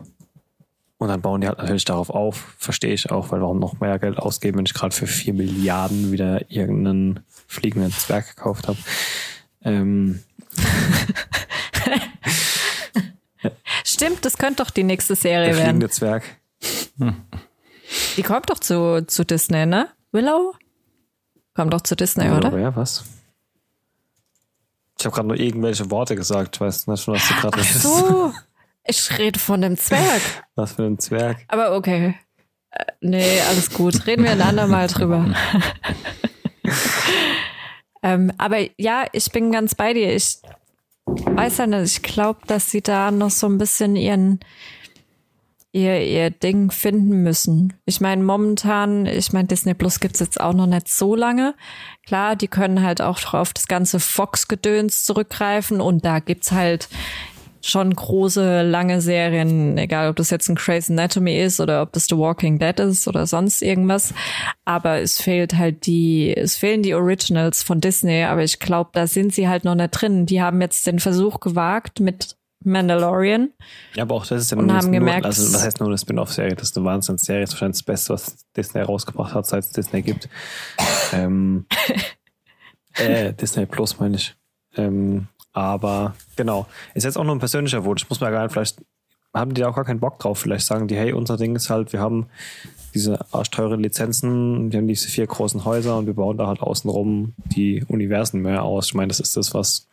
[0.98, 3.98] und dann bauen die halt natürlich darauf auf, verstehe ich auch, weil warum noch mehr
[3.98, 8.76] Geld ausgeben, wenn ich gerade für vier Milliarden wieder irgendeinen fliegenden Zwerg gekauft habe.
[9.62, 10.20] Ähm.
[13.84, 15.64] Stimmt, das könnte doch die nächste Serie der werden.
[15.64, 16.22] Fliegende Zwerg.
[18.16, 19.88] Die kommt doch zu, zu Disney, ne?
[20.12, 20.54] Willow?
[21.54, 22.58] Kommt doch zu Disney, Willow, oder?
[22.58, 23.04] Ja, was?
[25.00, 27.82] Ich habe gerade nur irgendwelche Worte gesagt, weißt du nicht, was du gerade redest.
[27.82, 28.34] so,
[28.84, 30.20] ich rede von dem Zwerg.
[30.56, 31.38] Was für ein Zwerg?
[31.48, 32.16] Aber okay.
[32.70, 34.06] Äh, nee, alles gut.
[34.06, 35.34] Reden wir ein andermal drüber.
[38.02, 40.14] ähm, aber ja, ich bin ganz bei dir.
[40.14, 40.42] Ich
[41.06, 44.40] weiß ja nicht, ich glaube, dass sie da noch so ein bisschen ihren
[45.72, 47.74] ihr, ihr Ding finden müssen.
[47.84, 51.54] Ich meine, momentan, ich meine, Disney Plus gibt's jetzt auch noch nicht so lange.
[52.06, 56.88] Klar, die können halt auch auf das ganze Fox-Gedöns zurückgreifen und da gibt's halt
[57.62, 62.06] schon große, lange Serien, egal ob das jetzt ein Crazy Anatomy ist oder ob das
[62.06, 64.14] The Walking Dead ist oder sonst irgendwas.
[64.64, 69.06] Aber es fehlt halt die, es fehlen die Originals von Disney, aber ich glaube, da
[69.06, 70.26] sind sie halt noch nicht drin.
[70.26, 73.50] Die haben jetzt den Versuch gewagt mit Mandalorian.
[73.94, 75.98] Ja, aber auch das ist ja und nur, haben gemerkt, also was heißt nur eine
[75.98, 76.54] Spin-off-Serie?
[76.56, 77.40] Das ist eine Wahnsinnsserie.
[77.40, 80.28] Das ist wahrscheinlich das Beste, was Disney rausgebracht hat, seit es Disney gibt.
[81.12, 81.66] ähm,
[82.94, 84.34] äh, Disney Plus meine ich.
[84.76, 86.66] Ähm, aber genau.
[86.94, 88.08] Ist jetzt auch nur ein persönlicher Wunsch.
[88.08, 88.82] Muss man gar nicht, vielleicht
[89.32, 90.38] haben die auch gar keinen Bock drauf.
[90.38, 92.26] Vielleicht sagen die, hey, unser Ding ist halt, wir haben
[92.94, 97.34] diese arschteuren Lizenzen, wir haben diese vier großen Häuser und wir bauen da halt außenrum
[97.46, 98.86] die Universen mehr aus.
[98.86, 99.86] Ich meine, das ist das, was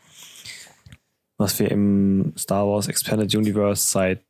[1.38, 4.22] was wir im Star Wars Expanded Universe seit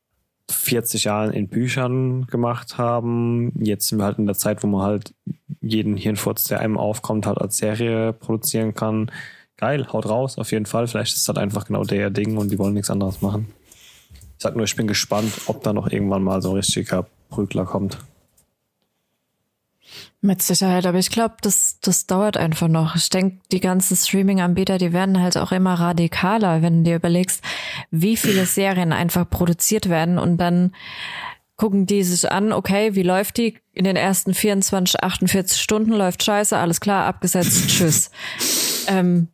[0.49, 3.51] 40 Jahren in Büchern gemacht haben.
[3.59, 5.13] Jetzt sind wir halt in der Zeit, wo man halt
[5.61, 9.11] jeden Hirnfurz, der einem aufkommt, halt als Serie produzieren kann.
[9.57, 10.87] Geil, haut raus, auf jeden Fall.
[10.87, 13.47] Vielleicht ist es halt einfach genau der Ding und die wollen nichts anderes machen.
[14.13, 17.65] Ich sag nur, ich bin gespannt, ob da noch irgendwann mal so ein richtiger Prügler
[17.65, 17.97] kommt.
[20.21, 22.95] Mit Sicherheit, aber ich glaube, das, das dauert einfach noch.
[22.95, 27.43] Ich denke, die ganzen Streaming-Anbieter, die werden halt auch immer radikaler, wenn du dir überlegst,
[27.91, 30.73] wie viele Serien einfach produziert werden und dann
[31.55, 33.57] gucken die sich an, okay, wie läuft die?
[33.73, 38.11] In den ersten 24, 48 Stunden läuft scheiße, alles klar, abgesetzt, tschüss.
[38.89, 39.27] Ähm,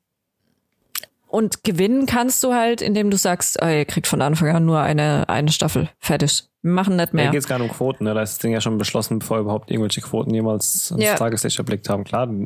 [1.34, 4.80] und gewinnen kannst du halt, indem du sagst, oh, ihr kriegt von Anfang an nur
[4.80, 5.90] eine, eine Staffel.
[5.98, 6.44] Fertig.
[6.62, 7.24] Wir machen nicht mehr.
[7.24, 8.14] Hier geht es gar nicht um Quoten, ne?
[8.14, 11.16] Da ist das Ding ja schon beschlossen, bevor überhaupt irgendwelche Quoten jemals ans ja.
[11.16, 12.04] Tageslicht erblickt haben.
[12.04, 12.46] Klar, das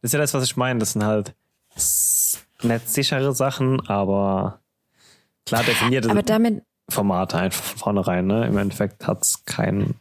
[0.00, 0.78] ist ja das, was ich meine.
[0.78, 1.34] Das sind halt
[2.62, 4.60] nicht sichere Sachen, aber
[5.44, 6.08] klar definierte
[6.88, 8.26] Formate einfach von vornherein.
[8.26, 8.46] Ne?
[8.46, 9.96] Im Endeffekt hat es keinen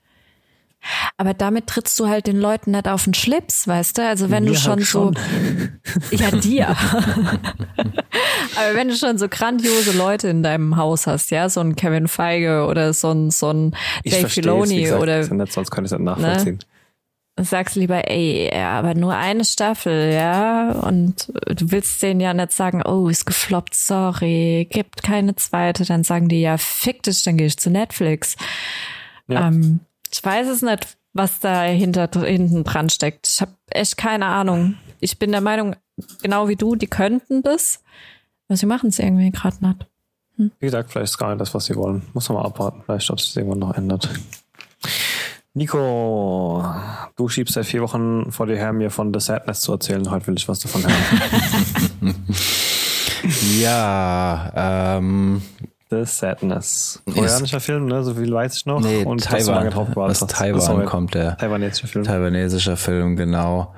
[1.18, 4.08] aber damit trittst du halt den Leuten nicht auf den Schlips, weißt du?
[4.08, 5.16] Also wenn Mir du schon, halt schon
[6.12, 6.76] so, ja dir.
[8.56, 12.08] Aber wenn du schon so grandiose Leute in deinem Haus hast, ja, so ein Kevin
[12.08, 16.60] Feige oder so ein so ein Dave Filoni oder nicht, sonst könnte ich das nachvollziehen.
[17.38, 17.46] Ne?
[17.46, 22.52] Sagst lieber, ey, ja, aber nur eine Staffel, ja, und du willst denen ja nicht
[22.52, 27.38] sagen, oh, ist gefloppt, sorry, gibt keine zweite, dann sagen die ja, fick dich, dann
[27.38, 28.36] gehe ich zu Netflix.
[29.28, 29.48] Ja.
[29.48, 29.80] Ähm,
[30.12, 33.28] ich weiß es nicht, was da hinter, hinten dran steckt.
[33.28, 34.76] Ich habe echt keine Ahnung.
[35.00, 35.76] Ich bin der Meinung,
[36.22, 37.84] genau wie du, die könnten das,
[38.48, 39.88] aber sie machen es irgendwie gerade nicht.
[40.38, 40.52] Hm?
[40.60, 42.04] Wie gesagt, vielleicht ist gar nicht das, was sie wollen.
[42.14, 42.82] Muss man mal abwarten.
[42.86, 44.10] Vielleicht, ob es irgendwann noch ändert.
[45.54, 46.64] Nico,
[47.18, 50.10] du schiebst seit vier Wochen vor dir her, mir von The Sadness zu erzählen.
[50.10, 52.16] Heute will ich was davon hören.
[53.60, 55.42] ja, ähm,
[55.92, 57.04] The Sadness.
[57.06, 58.02] Koreanischer ist, Film, ne?
[58.02, 58.80] So viel weiß ich noch.
[58.80, 59.70] Nee, und Taiwan.
[59.70, 60.86] drauf aus Taiwan Sorry.
[60.86, 61.38] kommt der.
[61.38, 62.06] Taiwanesischer Film.
[62.06, 63.76] Taiwanesischer Film, genau.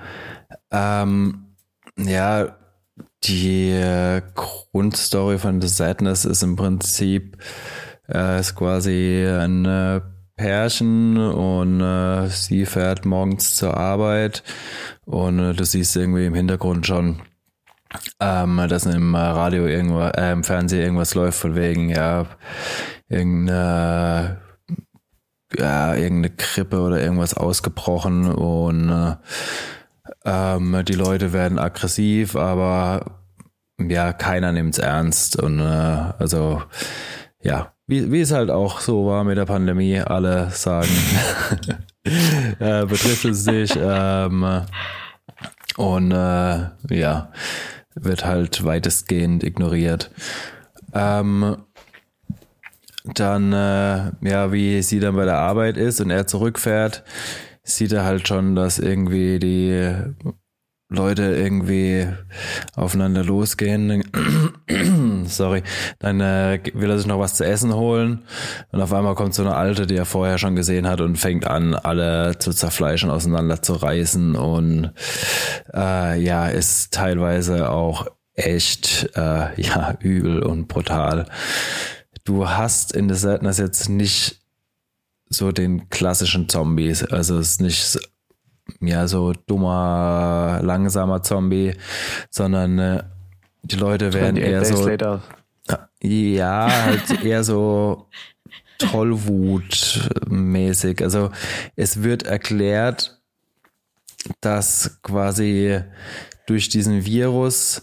[0.72, 1.56] Ähm,
[1.98, 2.56] ja,
[3.24, 7.38] die äh, Grundstory von The Sadness ist im Prinzip
[8.08, 10.02] äh, ist quasi ein äh,
[10.36, 14.44] Pärchen und äh, sie fährt morgens zur Arbeit
[15.06, 17.22] und äh, du siehst irgendwie im Hintergrund schon
[18.20, 22.26] ähm, dass im Radio irgendwo, äh, im Fernsehen irgendwas läuft von wegen, ja,
[23.10, 24.42] irgendeine,
[25.58, 29.16] ja, irgendeine Krippe oder irgendwas ausgebrochen und äh,
[30.26, 33.20] ähm, die Leute werden aggressiv, aber
[33.80, 35.64] ja, keiner nimmt's ernst und äh,
[36.18, 36.62] also
[37.42, 40.90] ja, wie, wie es halt auch so war mit der Pandemie, alle sagen,
[42.60, 44.64] äh, betrifft es sich ähm,
[45.78, 47.32] und äh, ja,
[47.96, 50.12] wird halt weitestgehend ignoriert.
[50.94, 51.58] Ähm,
[53.06, 57.04] dann, äh, ja, wie sie dann bei der Arbeit ist und er zurückfährt,
[57.64, 59.94] sieht er halt schon, dass irgendwie die
[60.94, 62.08] Leute irgendwie
[62.76, 64.04] aufeinander losgehen.
[65.26, 65.64] Sorry.
[66.00, 68.24] Dann äh, will er sich noch was zu essen holen.
[68.72, 71.48] Und auf einmal kommt so eine Alte, die er vorher schon gesehen hat und fängt
[71.48, 74.36] an, alle zu zerfleischen, auseinander zu reißen.
[74.36, 74.94] Und
[75.74, 81.26] äh, ja, ist teilweise auch echt äh, ja übel und brutal.
[82.24, 84.40] Du hast in The Sadness jetzt nicht
[85.28, 87.04] so den klassischen Zombies.
[87.04, 88.00] Also es ist nicht
[88.80, 91.74] ja, so dummer, langsamer Zombie,
[92.30, 93.04] sondern äh,
[93.64, 94.88] die Leute werden eher so.
[94.88, 95.24] Later.
[96.02, 98.10] Ja, halt eher so
[98.80, 101.02] Tollwut-mäßig.
[101.02, 101.32] Also
[101.76, 103.22] es wird erklärt,
[104.42, 105.80] dass quasi
[106.46, 107.82] durch diesen Virus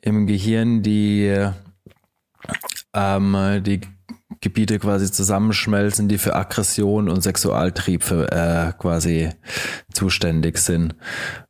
[0.00, 1.50] im Gehirn die,
[2.94, 3.82] ähm, die
[4.44, 9.30] Gebiete quasi zusammenschmelzen, die für Aggression und Sexualtrieb für, äh, quasi
[9.90, 10.96] zuständig sind.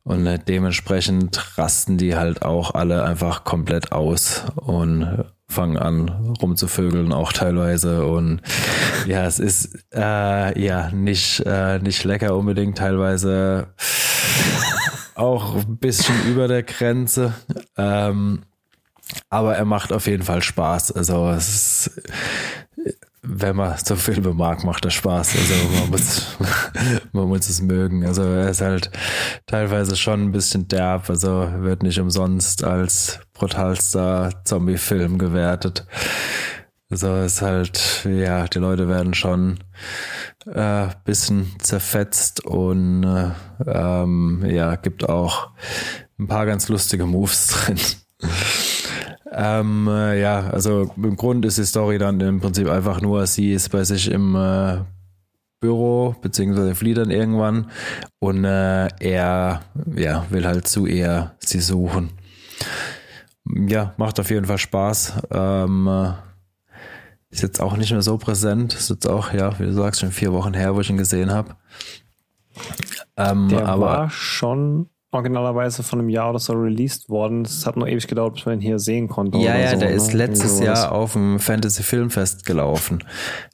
[0.03, 6.07] Und äh, dementsprechend rasten die halt auch alle einfach komplett aus und fangen an
[6.41, 8.05] rumzuvögeln auch teilweise.
[8.05, 8.41] Und
[9.05, 13.73] ja es ist äh, ja nicht äh, nicht lecker unbedingt teilweise.
[15.15, 17.33] Auch ein bisschen über der Grenze.
[17.75, 18.43] Ähm,
[19.29, 20.93] aber er macht auf jeden Fall Spaß.
[20.93, 22.01] Also es ist
[23.27, 25.35] wenn man so Filme mag, macht das Spaß.
[25.35, 26.37] Also man muss,
[27.11, 28.05] man muss es mögen.
[28.05, 28.91] Also er ist halt
[29.45, 31.09] teilweise schon ein bisschen derb.
[31.09, 35.85] Also wird nicht umsonst als brutalster Zombie-Film gewertet.
[36.89, 39.59] Also ist halt, ja, die Leute werden schon
[40.45, 43.31] äh, bisschen zerfetzt und äh,
[43.65, 45.49] ähm, ja, gibt auch
[46.19, 47.79] ein paar ganz lustige Moves drin.
[49.31, 53.53] Ähm, äh, ja, also im Grund ist die Story dann im Prinzip einfach nur, sie
[53.53, 54.77] ist bei sich im äh,
[55.59, 57.71] Büro, beziehungsweise flieht dann irgendwann
[58.19, 59.61] und äh, er
[59.95, 62.11] ja, will halt zu ihr sie suchen.
[63.47, 65.13] Ja, macht auf jeden Fall Spaß.
[65.31, 66.11] Ähm, äh,
[67.29, 68.73] ist jetzt auch nicht mehr so präsent.
[68.73, 71.31] Ist jetzt auch, ja, wie du sagst, schon vier Wochen her, wo ich ihn gesehen
[71.31, 71.55] habe.
[73.17, 77.43] Ähm, Der aber war schon originalerweise von einem Jahr oder so released worden.
[77.43, 79.37] Es hat nur ewig gedauert, bis man ihn hier sehen konnte.
[79.37, 79.95] Ja, ja, so, der ne?
[79.95, 83.03] ist letztes Jahr auf dem Fantasy Filmfest gelaufen.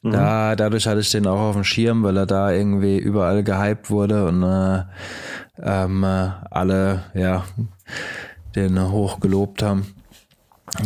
[0.02, 0.12] Mhm.
[0.12, 3.90] Da, dadurch hatte ich den auch auf dem Schirm, weil er da irgendwie überall gehypt
[3.90, 4.84] wurde und äh,
[5.62, 7.46] ähm, äh, alle, ja,
[8.56, 9.88] den hoch gelobt haben.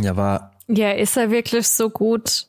[0.00, 0.52] Ja, war.
[0.68, 2.48] Ja, ist er wirklich so gut?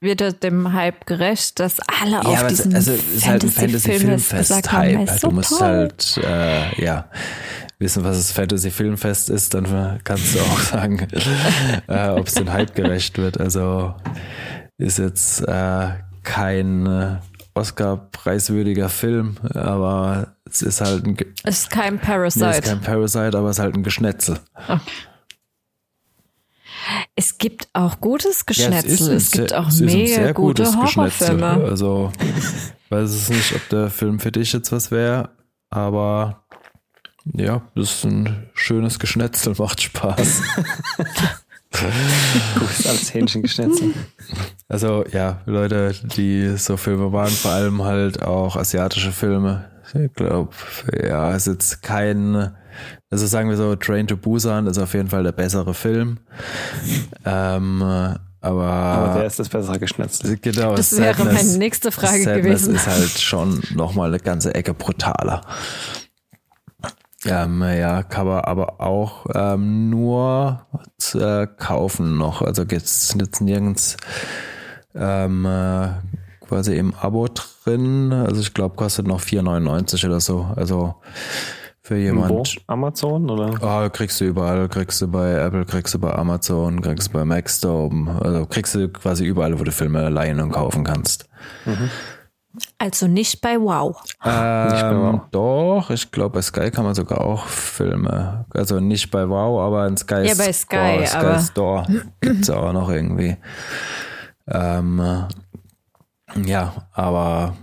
[0.00, 3.50] Wird er dem Hype gerecht, dass alle ja, auf diesen also, es ist halt ein
[3.50, 5.20] Fantasy Filmfest Hype.
[5.20, 5.60] du musst toll.
[5.60, 7.10] halt äh, ja
[7.78, 11.06] wissen, was das Fantasy Filmfest ist, dann kannst du auch sagen,
[11.88, 13.40] äh, ob es den Hype gerecht wird.
[13.40, 13.94] Also
[14.78, 15.88] ist jetzt äh,
[16.22, 17.16] kein äh,
[17.54, 21.16] Oscar-preiswürdiger Film, aber es ist halt ein.
[21.42, 22.44] Es ist kein Parasite.
[22.44, 24.38] Nee, es ist kein Parasite, aber es ist halt ein Geschnetzel.
[24.54, 24.80] Okay.
[27.14, 29.08] Es gibt auch gutes Geschnetzel.
[29.08, 31.64] Ja, es, es, gibt auch mega gute Horrorfilme.
[31.64, 32.12] Also
[32.88, 35.30] weiß es nicht, ob der Film für dich jetzt was wäre,
[35.70, 36.44] aber
[37.24, 40.42] ja, das ist ein schönes Geschnetzel, macht Spaß.
[41.72, 43.94] Gut als Hähnchengeschnetzel.
[44.68, 49.70] Also ja, Leute, die so Filme waren, vor allem halt auch asiatische Filme.
[49.94, 50.50] Ich glaube,
[51.02, 52.54] ja, ist jetzt kein,
[53.10, 56.18] also sagen wir so, Train to Busan ist auf jeden Fall der bessere Film.
[57.24, 57.82] ähm,
[58.42, 60.38] aber, aber der ist das bessere Geschnetzel.
[60.40, 62.74] Genau, das wäre Sadness, meine nächste Frage Sadness gewesen.
[62.74, 65.42] ist halt schon nochmal eine ganze Ecke brutaler.
[67.26, 70.66] Ähm, ja, kann man aber auch ähm, nur
[71.14, 72.40] äh, kaufen noch.
[72.40, 73.98] Also gibt's jetzt nirgends
[74.94, 75.88] ähm, äh,
[76.48, 78.12] quasi im Abo drin.
[78.12, 80.48] Also ich glaube, kostet noch 4,99 oder so.
[80.56, 80.94] Also
[81.90, 82.30] für jemand.
[82.30, 82.44] Wo?
[82.68, 83.50] Amazon oder?
[83.60, 87.24] Oh, kriegst du überall, kriegst du bei Apple, kriegst du bei Amazon, kriegst du bei
[87.24, 88.16] Maxdome.
[88.22, 91.28] Also kriegst du quasi überall, wo du Filme leihen und kaufen kannst.
[91.64, 91.90] Mhm.
[92.78, 94.00] Also nicht bei Wow.
[94.24, 95.20] Ähm, nicht bei wow.
[95.32, 98.44] Doch, ich glaube, bei Sky kann man sogar auch Filme.
[98.50, 101.86] Also nicht bei Wow, aber in Sky, ja, bei Sky, Store, Sky Store
[102.20, 103.36] gibt es auch noch irgendwie.
[104.46, 105.26] Ähm,
[106.44, 107.56] ja, aber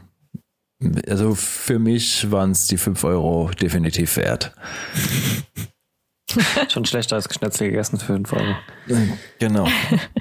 [1.07, 4.53] also für mich waren es die 5 Euro definitiv wert.
[6.69, 8.55] Schon schlechter als Geschnetzel gegessen für 5 Euro.
[9.39, 9.67] Genau.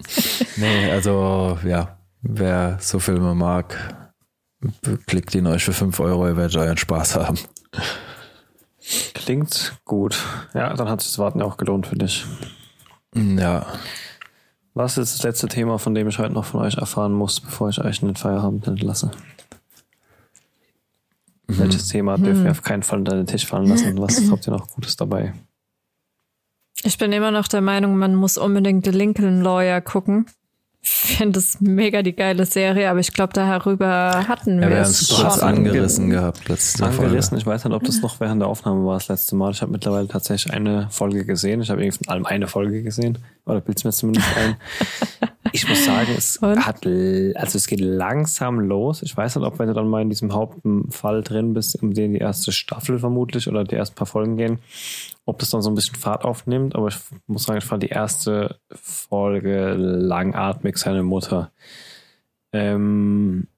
[0.57, 4.07] nee, also ja, wer so Filme mag,
[5.07, 7.39] Klickt ihn euch für 5 Euro, ihr werdet euren Spaß haben.
[9.15, 10.23] Klingt gut.
[10.55, 12.25] Ja, dann hat sich das Warten auch gelohnt für dich.
[13.15, 13.67] Ja.
[14.75, 17.69] Was ist das letzte Thema, von dem ich heute noch von euch erfahren muss, bevor
[17.71, 19.11] ich euch in den Feierabend entlasse?
[21.47, 21.59] Mhm.
[21.59, 22.59] Welches Thema dürfen wir hm.
[22.59, 23.99] auf keinen Fall unter den Tisch fallen lassen?
[24.01, 25.33] Was habt ihr noch Gutes dabei?
[26.83, 30.27] Ich bin immer noch der Meinung, man muss unbedingt The Lincoln Lawyer gucken
[30.87, 35.25] finde es mega die geile Serie, aber ich glaube, darüber hatten wir ja, es schon.
[35.25, 37.37] kurz angerissen gehabt letzte Angerissen, Folge.
[37.39, 39.51] ich weiß nicht, ob das noch während der Aufnahme war das letzte Mal.
[39.51, 41.61] Ich habe mittlerweile tatsächlich eine Folge gesehen.
[41.61, 43.19] Ich habe irgendwie von allem eine Folge gesehen.
[43.47, 44.57] Oder bild's mir zumindest ein.
[45.57, 46.67] ich muss sagen, es Und?
[46.67, 49.03] hat, also es geht langsam los.
[49.03, 52.13] Ich weiß nicht, ob wenn du dann mal in diesem Hauptfall drin bist, um den
[52.13, 54.59] die erste Staffel vermutlich oder die ersten paar Folgen gehen,
[55.25, 56.97] ob das dann so ein bisschen Fahrt aufnimmt, aber ich
[57.27, 61.51] muss sagen, ich fand die erste Folge langatmig, seine Mutter.
[62.53, 63.49] Ähm,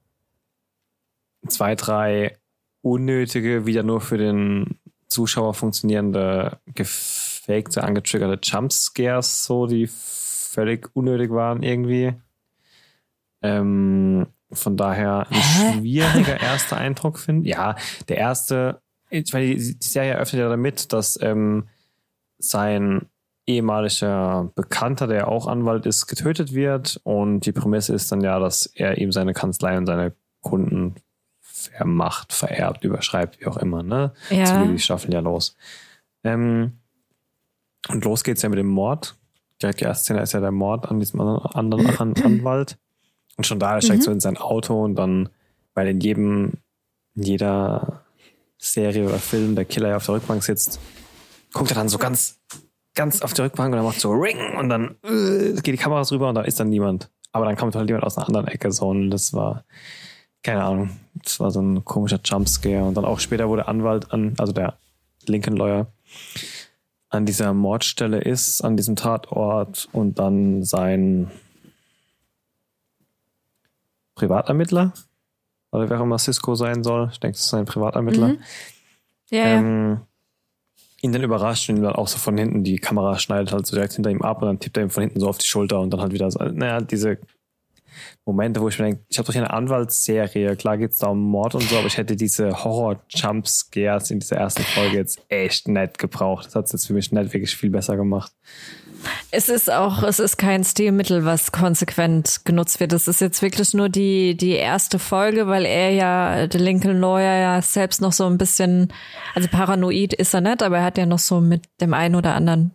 [1.48, 2.36] zwei, drei
[2.82, 4.78] unnötige, wieder nur für den
[5.08, 9.88] Zuschauer funktionierende, gefakte, angetriggerte Jumpscares, so, die
[10.48, 12.14] völlig unnötig waren irgendwie.
[13.42, 17.48] Ähm, von daher ein schwieriger erster Eindruck finde.
[17.48, 17.76] Ja,
[18.08, 18.80] der erste
[19.10, 21.68] weil die, die Serie eröffnet ja damit, dass ähm,
[22.38, 23.06] sein
[23.46, 27.00] ehemaliger Bekannter, der auch Anwalt ist, getötet wird.
[27.04, 30.96] Und die Prämisse ist dann ja, dass er ihm seine Kanzlei und seine Kunden
[31.40, 33.82] vermacht, vererbt, überschreibt, wie auch immer.
[33.82, 34.12] Ne?
[34.30, 34.46] Ja.
[34.46, 35.56] So geht die Staffel ja los.
[36.22, 36.78] Ähm,
[37.88, 39.16] und los geht's ja mit dem Mord.
[39.60, 42.78] Direkt die erste Szene ist ja der Mord an diesem anderen Anwalt.
[43.36, 44.04] Und schon da steigt mhm.
[44.04, 45.28] so in sein Auto und dann,
[45.74, 46.54] weil in jedem,
[47.14, 48.04] in jeder
[48.58, 50.80] Serie oder Film der Killer ja auf der Rückbank sitzt,
[51.52, 52.40] guckt er dann so ganz,
[52.94, 56.02] ganz auf die Rückbank und dann macht so Ring und dann äh, geht die Kamera
[56.10, 57.10] rüber und da ist dann niemand.
[57.32, 59.64] Aber dann kommt halt jemand aus einer anderen Ecke so und das war,
[60.42, 64.34] keine Ahnung, das war so ein komischer Jumpscare und dann auch später, der Anwalt an,
[64.38, 64.74] also der
[65.26, 65.86] Lincoln Lawyer,
[67.10, 71.30] an dieser Mordstelle ist, an diesem Tatort und dann sein
[74.14, 74.92] Privatermittler,
[75.70, 77.08] oder wer auch immer Cisco sein soll.
[77.12, 78.28] Ich denke, das ist ein Privatermittler.
[78.28, 78.38] Mhm.
[79.30, 80.06] Ja, ähm, ja.
[81.00, 83.76] Ihn dann überrascht und ihn dann auch so von hinten, die Kamera schneidet halt so
[83.76, 85.80] direkt hinter ihm ab und dann tippt er ihm von hinten so auf die Schulter
[85.80, 87.18] und dann halt wieder so, naja, diese
[88.24, 91.20] Momente, wo ich mir denke, ich habe doch hier eine Anwaltsserie, klar geht's da um
[91.20, 95.98] Mord und so, aber ich hätte diese Horror-Jumpscares in dieser ersten Folge jetzt echt nett
[95.98, 96.46] gebraucht.
[96.46, 98.32] Das hat es jetzt für mich nicht wirklich viel besser gemacht.
[99.30, 102.92] Es ist auch, es ist kein Stilmittel, was konsequent genutzt wird.
[102.92, 107.38] Es ist jetzt wirklich nur die, die erste Folge, weil er ja, der Lincoln Lawyer
[107.38, 108.92] ja selbst noch so ein bisschen,
[109.34, 112.34] also paranoid ist er nicht, aber er hat ja noch so mit dem einen oder
[112.34, 112.72] anderen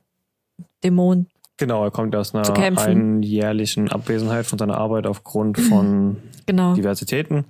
[0.83, 1.27] Dämon.
[1.57, 6.73] Genau, er kommt aus einer einjährlichen Abwesenheit von seiner Arbeit aufgrund von genau.
[6.73, 7.45] Diversitäten.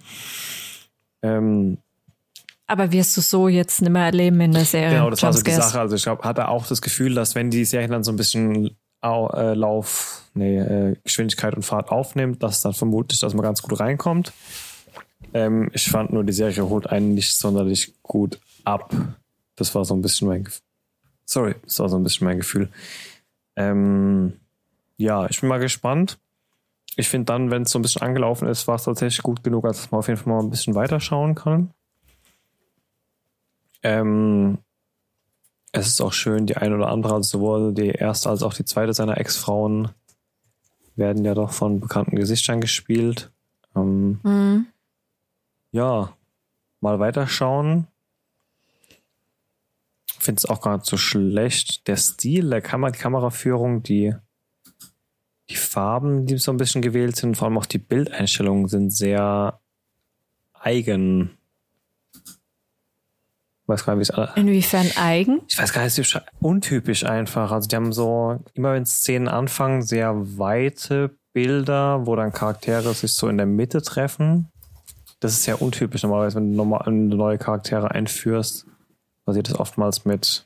[1.22, 1.78] Ähm,
[2.68, 4.92] aber wirst du so jetzt nicht mehr erleben in der Serie?
[4.92, 5.80] Genau, das war so die Sache.
[5.80, 8.16] Also ich glaube, hat er auch das Gefühl, dass wenn die Serien dann so ein
[8.16, 13.62] bisschen äh, Lauf, nee, äh, Geschwindigkeit und Fahrt aufnimmt, dass dann vermutlich, dass man ganz
[13.62, 14.32] gut reinkommt.
[15.34, 18.94] Ähm, ich fand nur, die Serie holt einen nicht sonderlich gut ab.
[19.56, 20.62] Das war so ein bisschen mein Gefühl.
[21.26, 22.70] Sorry, das war so ein bisschen mein Gefühl.
[23.56, 24.40] Ähm,
[24.98, 26.20] ja, ich bin mal gespannt.
[26.96, 29.66] Ich finde dann, wenn es so ein bisschen angelaufen ist, war es tatsächlich gut genug,
[29.66, 31.72] als man auf jeden Fall mal ein bisschen weiterschauen kann.
[33.82, 34.60] Ähm,
[35.72, 38.66] es ist auch schön, die eine oder andere, also sowohl die erste als auch die
[38.66, 39.90] zweite seiner Ex-Frauen
[40.96, 43.32] werden ja doch von bekannten Gesichtern gespielt.
[43.76, 44.68] Ähm, mhm.
[45.72, 46.14] Ja,
[46.80, 47.88] mal weiterschauen.
[50.24, 51.88] Finde es auch gar nicht so schlecht.
[51.88, 54.14] Der Stil der Kamera, die Kameraführung, die,
[55.50, 59.60] die Farben, die so ein bisschen gewählt sind, vor allem auch die Bildeinstellungen sind sehr
[60.54, 61.38] eigen
[63.68, 65.42] weiß gar nicht, wie es Inwiefern eigen?
[65.48, 67.52] Ich weiß gar nicht, es ist untypisch einfach.
[67.52, 73.14] Also die haben so, immer wenn Szenen anfangen, sehr weite Bilder, wo dann Charaktere sich
[73.14, 74.52] so in der Mitte treffen.
[75.20, 76.56] Das ist sehr untypisch normalerweise, wenn
[77.10, 78.68] du neue Charaktere einführst.
[79.26, 80.46] Passiert das oftmals mit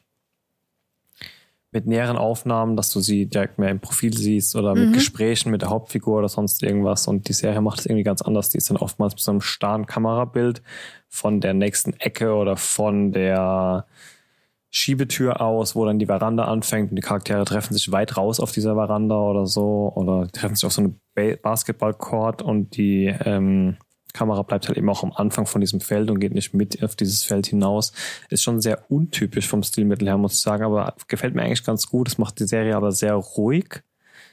[1.71, 4.93] mit näheren Aufnahmen, dass du sie direkt mehr im Profil siehst oder mit mhm.
[4.93, 7.07] Gesprächen mit der Hauptfigur oder sonst irgendwas.
[7.07, 8.49] Und die Serie macht es irgendwie ganz anders.
[8.49, 10.61] Die ist dann oftmals mit so einem starren Kamerabild
[11.09, 13.85] von der nächsten Ecke oder von der
[14.69, 18.51] Schiebetür aus, wo dann die Veranda anfängt und die Charaktere treffen sich weit raus auf
[18.51, 20.99] dieser Veranda oder so oder treffen sich auf so einem
[21.41, 23.77] Basketballcourt und die ähm,
[24.17, 26.95] Kamera bleibt halt eben auch am Anfang von diesem Feld und geht nicht mit auf
[26.95, 27.93] dieses Feld hinaus.
[28.29, 31.87] Ist schon sehr untypisch vom Stilmittel her, muss ich sagen, aber gefällt mir eigentlich ganz
[31.87, 32.07] gut.
[32.07, 33.81] Es macht die Serie aber sehr ruhig.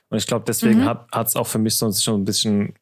[0.08, 0.88] Und ich glaube, deswegen mhm.
[1.10, 2.74] hat es auch für mich so schon ein bisschen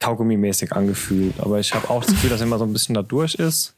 [0.00, 1.38] Kaugummi-mäßig angefühlt.
[1.40, 3.74] Aber ich habe auch das Gefühl, dass immer so ein bisschen da durch ist,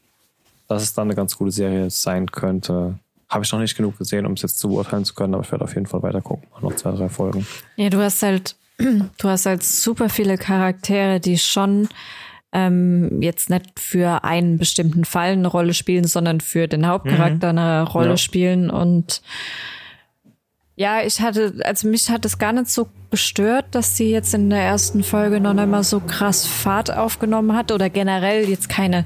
[0.67, 2.99] dass es dann eine ganz gute Serie sein könnte.
[3.29, 5.51] Habe ich noch nicht genug gesehen, um es jetzt zu beurteilen zu können, aber ich
[5.51, 6.47] werde auf jeden Fall weiter gucken.
[6.61, 7.45] Noch zwei, drei Folgen.
[7.75, 11.89] Ja, du hast halt du hast halt super viele Charaktere, die schon
[12.53, 17.59] ähm, jetzt nicht für einen bestimmten Fall eine Rolle spielen, sondern für den Hauptcharakter mhm.
[17.59, 18.17] eine Rolle ja.
[18.17, 18.69] spielen.
[18.69, 19.21] Und
[20.75, 24.49] ja, ich hatte, also mich hat es gar nicht so gestört, dass sie jetzt in
[24.49, 29.05] der ersten Folge noch einmal so krass Fahrt aufgenommen hat oder generell jetzt keine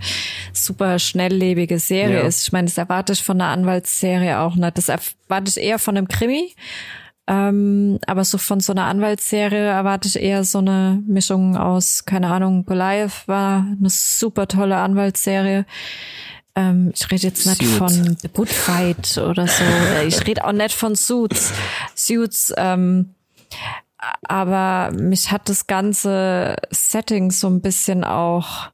[0.53, 2.28] super schnelllebige Serie ja.
[2.28, 2.43] ist.
[2.43, 4.78] Ich meine, das erwarte ich von einer Anwaltsserie auch nicht.
[4.78, 6.53] Das erwarte ich eher von einem Krimi.
[7.28, 12.32] Ähm, aber so von so einer Anwaltsserie erwarte ich eher so eine Mischung aus, keine
[12.32, 15.65] Ahnung, Goliath war eine super tolle Anwaltsserie.
[16.55, 17.78] Ähm, ich rede jetzt nicht Suits.
[17.78, 19.63] von The Good Fight oder so.
[20.07, 21.53] Ich rede auch nicht von Suits.
[21.95, 23.13] Suits, ähm,
[24.28, 28.72] aber mich hat das ganze Setting so ein bisschen auch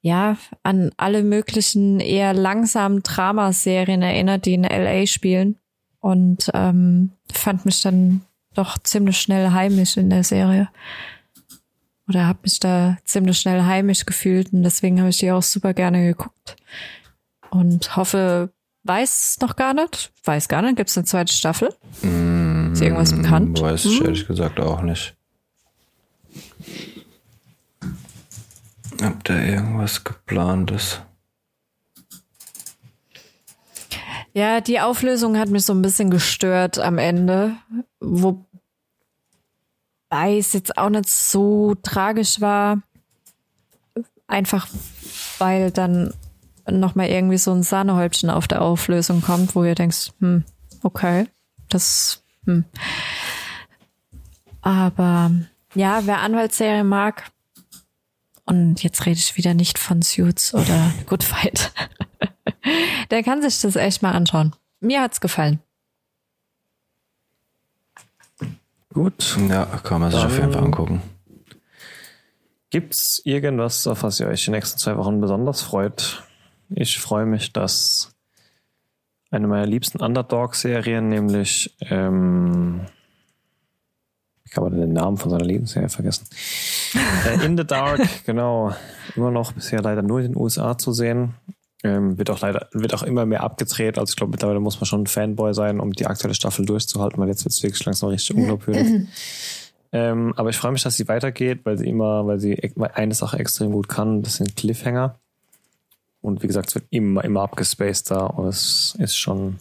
[0.00, 5.58] ja, an alle möglichen eher langsamen Dramaserien erinnert, die in LA spielen
[6.04, 8.20] und ähm, fand mich dann
[8.52, 10.68] doch ziemlich schnell heimisch in der Serie.
[12.06, 15.72] Oder habe mich da ziemlich schnell heimisch gefühlt und deswegen habe ich die auch super
[15.72, 16.56] gerne geguckt.
[17.48, 18.52] Und hoffe,
[18.82, 21.70] weiß noch gar nicht, weiß gar nicht, gibt es eine zweite Staffel?
[22.02, 23.58] Mm, Ist irgendwas bekannt?
[23.62, 24.04] Weiß ich hm?
[24.04, 25.16] ehrlich gesagt auch nicht.
[29.02, 31.00] Ob da irgendwas geplantes?
[34.34, 37.54] Ja, die Auflösung hat mich so ein bisschen gestört am Ende,
[38.00, 38.44] wobei
[40.10, 42.82] es jetzt auch nicht so tragisch war.
[44.26, 44.68] Einfach
[45.38, 46.12] weil dann
[46.68, 50.44] nochmal irgendwie so ein Sahnehäubchen auf der Auflösung kommt, wo ihr denkst, hm,
[50.82, 51.28] okay,
[51.68, 52.64] das, hm.
[54.62, 55.30] Aber
[55.74, 57.30] ja, wer Anwaltsserie mag,
[58.46, 61.72] und jetzt rede ich wieder nicht von Suits oder Good Fight.
[63.14, 64.56] Der kann sich das echt mal anschauen.
[64.80, 65.60] Mir hat's gefallen.
[68.92, 69.36] Gut.
[69.48, 71.00] Ja, kann man sich Dann auf jeden Fall angucken.
[72.70, 76.24] Gibt's irgendwas, auf was ihr euch die nächsten zwei Wochen besonders freut?
[76.70, 78.16] Ich freue mich, dass
[79.30, 82.80] eine meiner liebsten Underdog-Serien, nämlich ähm,
[84.44, 86.26] ich kann man den Namen von seiner Lebensserie vergessen.
[87.28, 88.74] äh, In the Dark, genau.
[89.14, 91.34] Immer noch bisher leider nur in den USA zu sehen.
[91.84, 93.98] Ähm, wird auch leider, wird auch immer mehr abgedreht.
[93.98, 97.20] Also ich glaube, mittlerweile muss man schon ein Fanboy sein, um die aktuelle Staffel durchzuhalten,
[97.20, 99.06] weil jetzt wird es wirklich langsam richtig unglaubwürdig.
[99.92, 102.58] ähm, aber ich freue mich, dass sie weitergeht, weil sie immer, weil sie
[102.94, 105.18] eine Sache extrem gut kann, das sind Cliffhanger.
[106.22, 109.58] Und wie gesagt, es wird immer, immer abgespaced da und es ist schon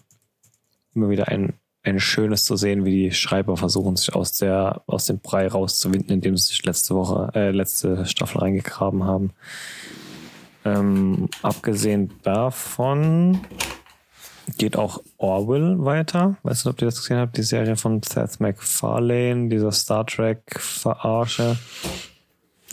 [0.95, 1.51] immer wieder ein,
[1.83, 6.11] ein schönes zu sehen, wie die Schreiber versuchen, sich aus der, aus dem Brei rauszuwinden,
[6.11, 9.31] indem sie sich letzte Woche, äh, letzte Staffel reingegraben haben.
[10.65, 13.41] Ähm, abgesehen davon
[14.57, 16.35] geht auch Orwell weiter.
[16.43, 17.37] Weißt du, ob ihr das gesehen habt?
[17.37, 21.57] Die Serie von Seth MacFarlane, dieser Star Trek-Verarsche.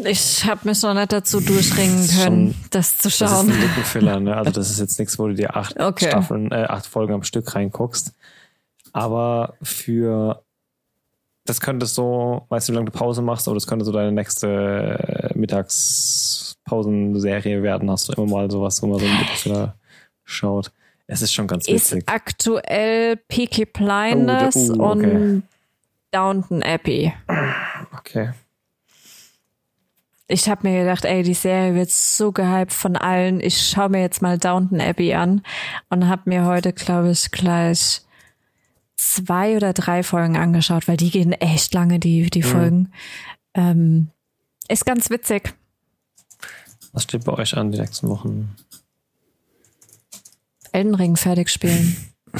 [0.05, 3.28] Ich habe mich noch nicht dazu durchringen können, das zu schauen.
[3.28, 4.36] Das ist ein Lückenfiller, ne?
[4.36, 6.09] Also das ist jetzt nichts, wo du dir acht okay.
[6.09, 8.14] Staffeln, äh, acht Folgen am Stück reinguckst.
[8.93, 10.43] Aber für
[11.51, 14.13] das könnte so, weißt du, wie lange du Pause machst, aber das könnte so deine
[14.13, 17.91] nächste Mittagspausenserie werden.
[17.91, 19.75] Hast du immer mal sowas, wo man so ein Lückenfiller
[20.23, 20.71] schaut.
[21.09, 21.99] Es ist schon ganz witzig.
[21.99, 25.11] Ist aktuell Peaky Blinders oh, uh, okay.
[25.11, 25.43] und
[26.13, 27.13] Downton Abbey.
[27.99, 28.31] Okay.
[30.29, 33.41] Ich habe mir gedacht, ey, die Serie wird so gehypt von allen.
[33.41, 35.43] Ich schaue mir jetzt mal Downton Abbey an
[35.89, 38.03] und habe mir heute, glaube ich, gleich
[39.01, 42.47] zwei oder drei Folgen angeschaut, weil die gehen echt lange, die, die mhm.
[42.47, 42.93] Folgen.
[43.55, 44.11] Ähm,
[44.69, 45.55] ist ganz witzig.
[46.93, 48.57] Was steht bei euch an die nächsten Wochen?
[50.73, 51.97] Elden Ring fertig spielen.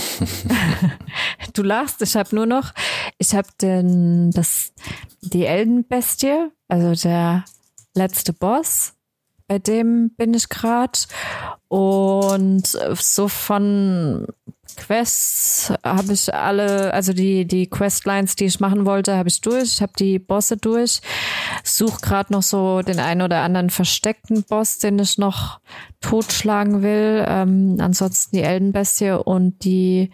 [1.55, 2.73] du lachst, ich habe nur noch,
[3.19, 4.73] ich habe den, das,
[5.21, 7.45] die Eldenbestie, also der
[7.95, 8.95] letzte Boss,
[9.49, 10.99] bei dem bin ich gerade.
[11.67, 14.27] Und so von
[14.77, 19.75] Quests habe ich alle, also die, die Questlines, die ich machen wollte, habe ich durch.
[19.75, 21.01] Ich habe die Bosse durch.
[21.65, 25.61] Suche gerade noch so den einen oder anderen versteckten Boss, den ich noch
[26.01, 27.25] totschlagen will.
[27.27, 30.11] Ähm, ansonsten die Eldenbestie und die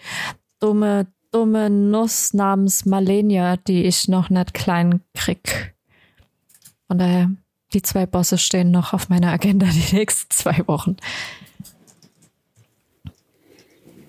[0.60, 5.74] dumme, dumme Nuss namens Malenia, die ich noch nicht klein krieg.
[6.86, 7.30] Von daher,
[7.72, 10.96] die zwei Bosse stehen noch auf meiner Agenda die nächsten zwei Wochen.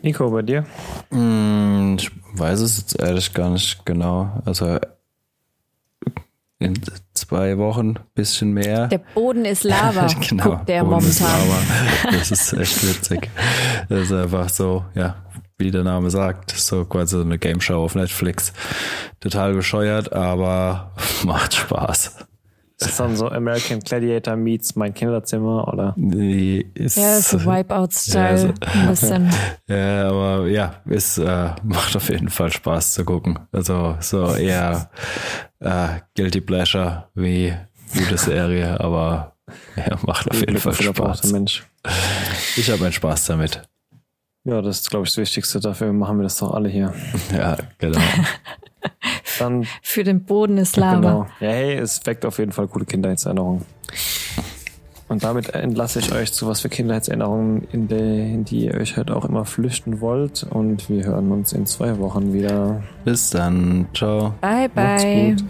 [0.01, 0.65] Nico, bei dir?
[1.09, 4.41] Hm, ich weiß es jetzt ehrlich gar nicht genau.
[4.45, 4.79] Also
[6.59, 6.79] in
[7.13, 8.87] zwei Wochen bisschen mehr.
[8.87, 10.07] Der Boden ist Lava.
[10.27, 11.09] genau, Guckt der Boden momentan.
[11.09, 12.11] Ist Lava.
[12.11, 13.29] Das ist echt witzig.
[13.89, 15.17] Das ist einfach so, ja,
[15.57, 18.53] wie der Name sagt, so quasi so eine Game Show auf Netflix.
[19.19, 20.93] Total bescheuert, aber
[21.23, 22.26] macht Spaß.
[22.79, 25.93] Ist das dann so American Gladiator meets mein Kinderzimmer oder?
[25.97, 28.53] Nee, ist, ja, so Wipeout-Style.
[28.63, 29.15] Ja, so,
[29.67, 33.39] ja, aber ja, es äh, macht auf jeden Fall Spaß zu gucken.
[33.51, 34.91] Also so eher
[35.59, 37.51] äh, Guilty Pleasure wie
[37.95, 39.33] gute Serie, aber
[39.75, 41.31] ja, macht auf jeden Fall Spaß.
[41.31, 41.65] Mensch.
[42.57, 43.63] Ich habe meinen Spaß damit.
[44.43, 45.59] Ja, das ist, glaube ich, das Wichtigste.
[45.59, 46.93] Dafür machen wir das doch alle hier.
[47.33, 47.99] Ja, genau.
[49.39, 50.95] Dann, Für den Boden ist Lava.
[50.95, 51.27] Genau.
[51.39, 53.65] Ja, hey, es weckt auf jeden Fall gute Kindheitserinnerungen.
[55.09, 58.97] Und damit entlasse ich euch zu was für Kindheitserinnerungen, in, der, in die ihr euch
[58.97, 60.45] halt auch immer flüchten wollt.
[60.49, 62.83] Und wir hören uns in zwei Wochen wieder.
[63.05, 63.87] Bis dann.
[63.93, 64.33] Ciao.
[64.41, 64.83] Bye, bye.
[64.83, 65.03] Macht's
[65.41, 65.49] gut.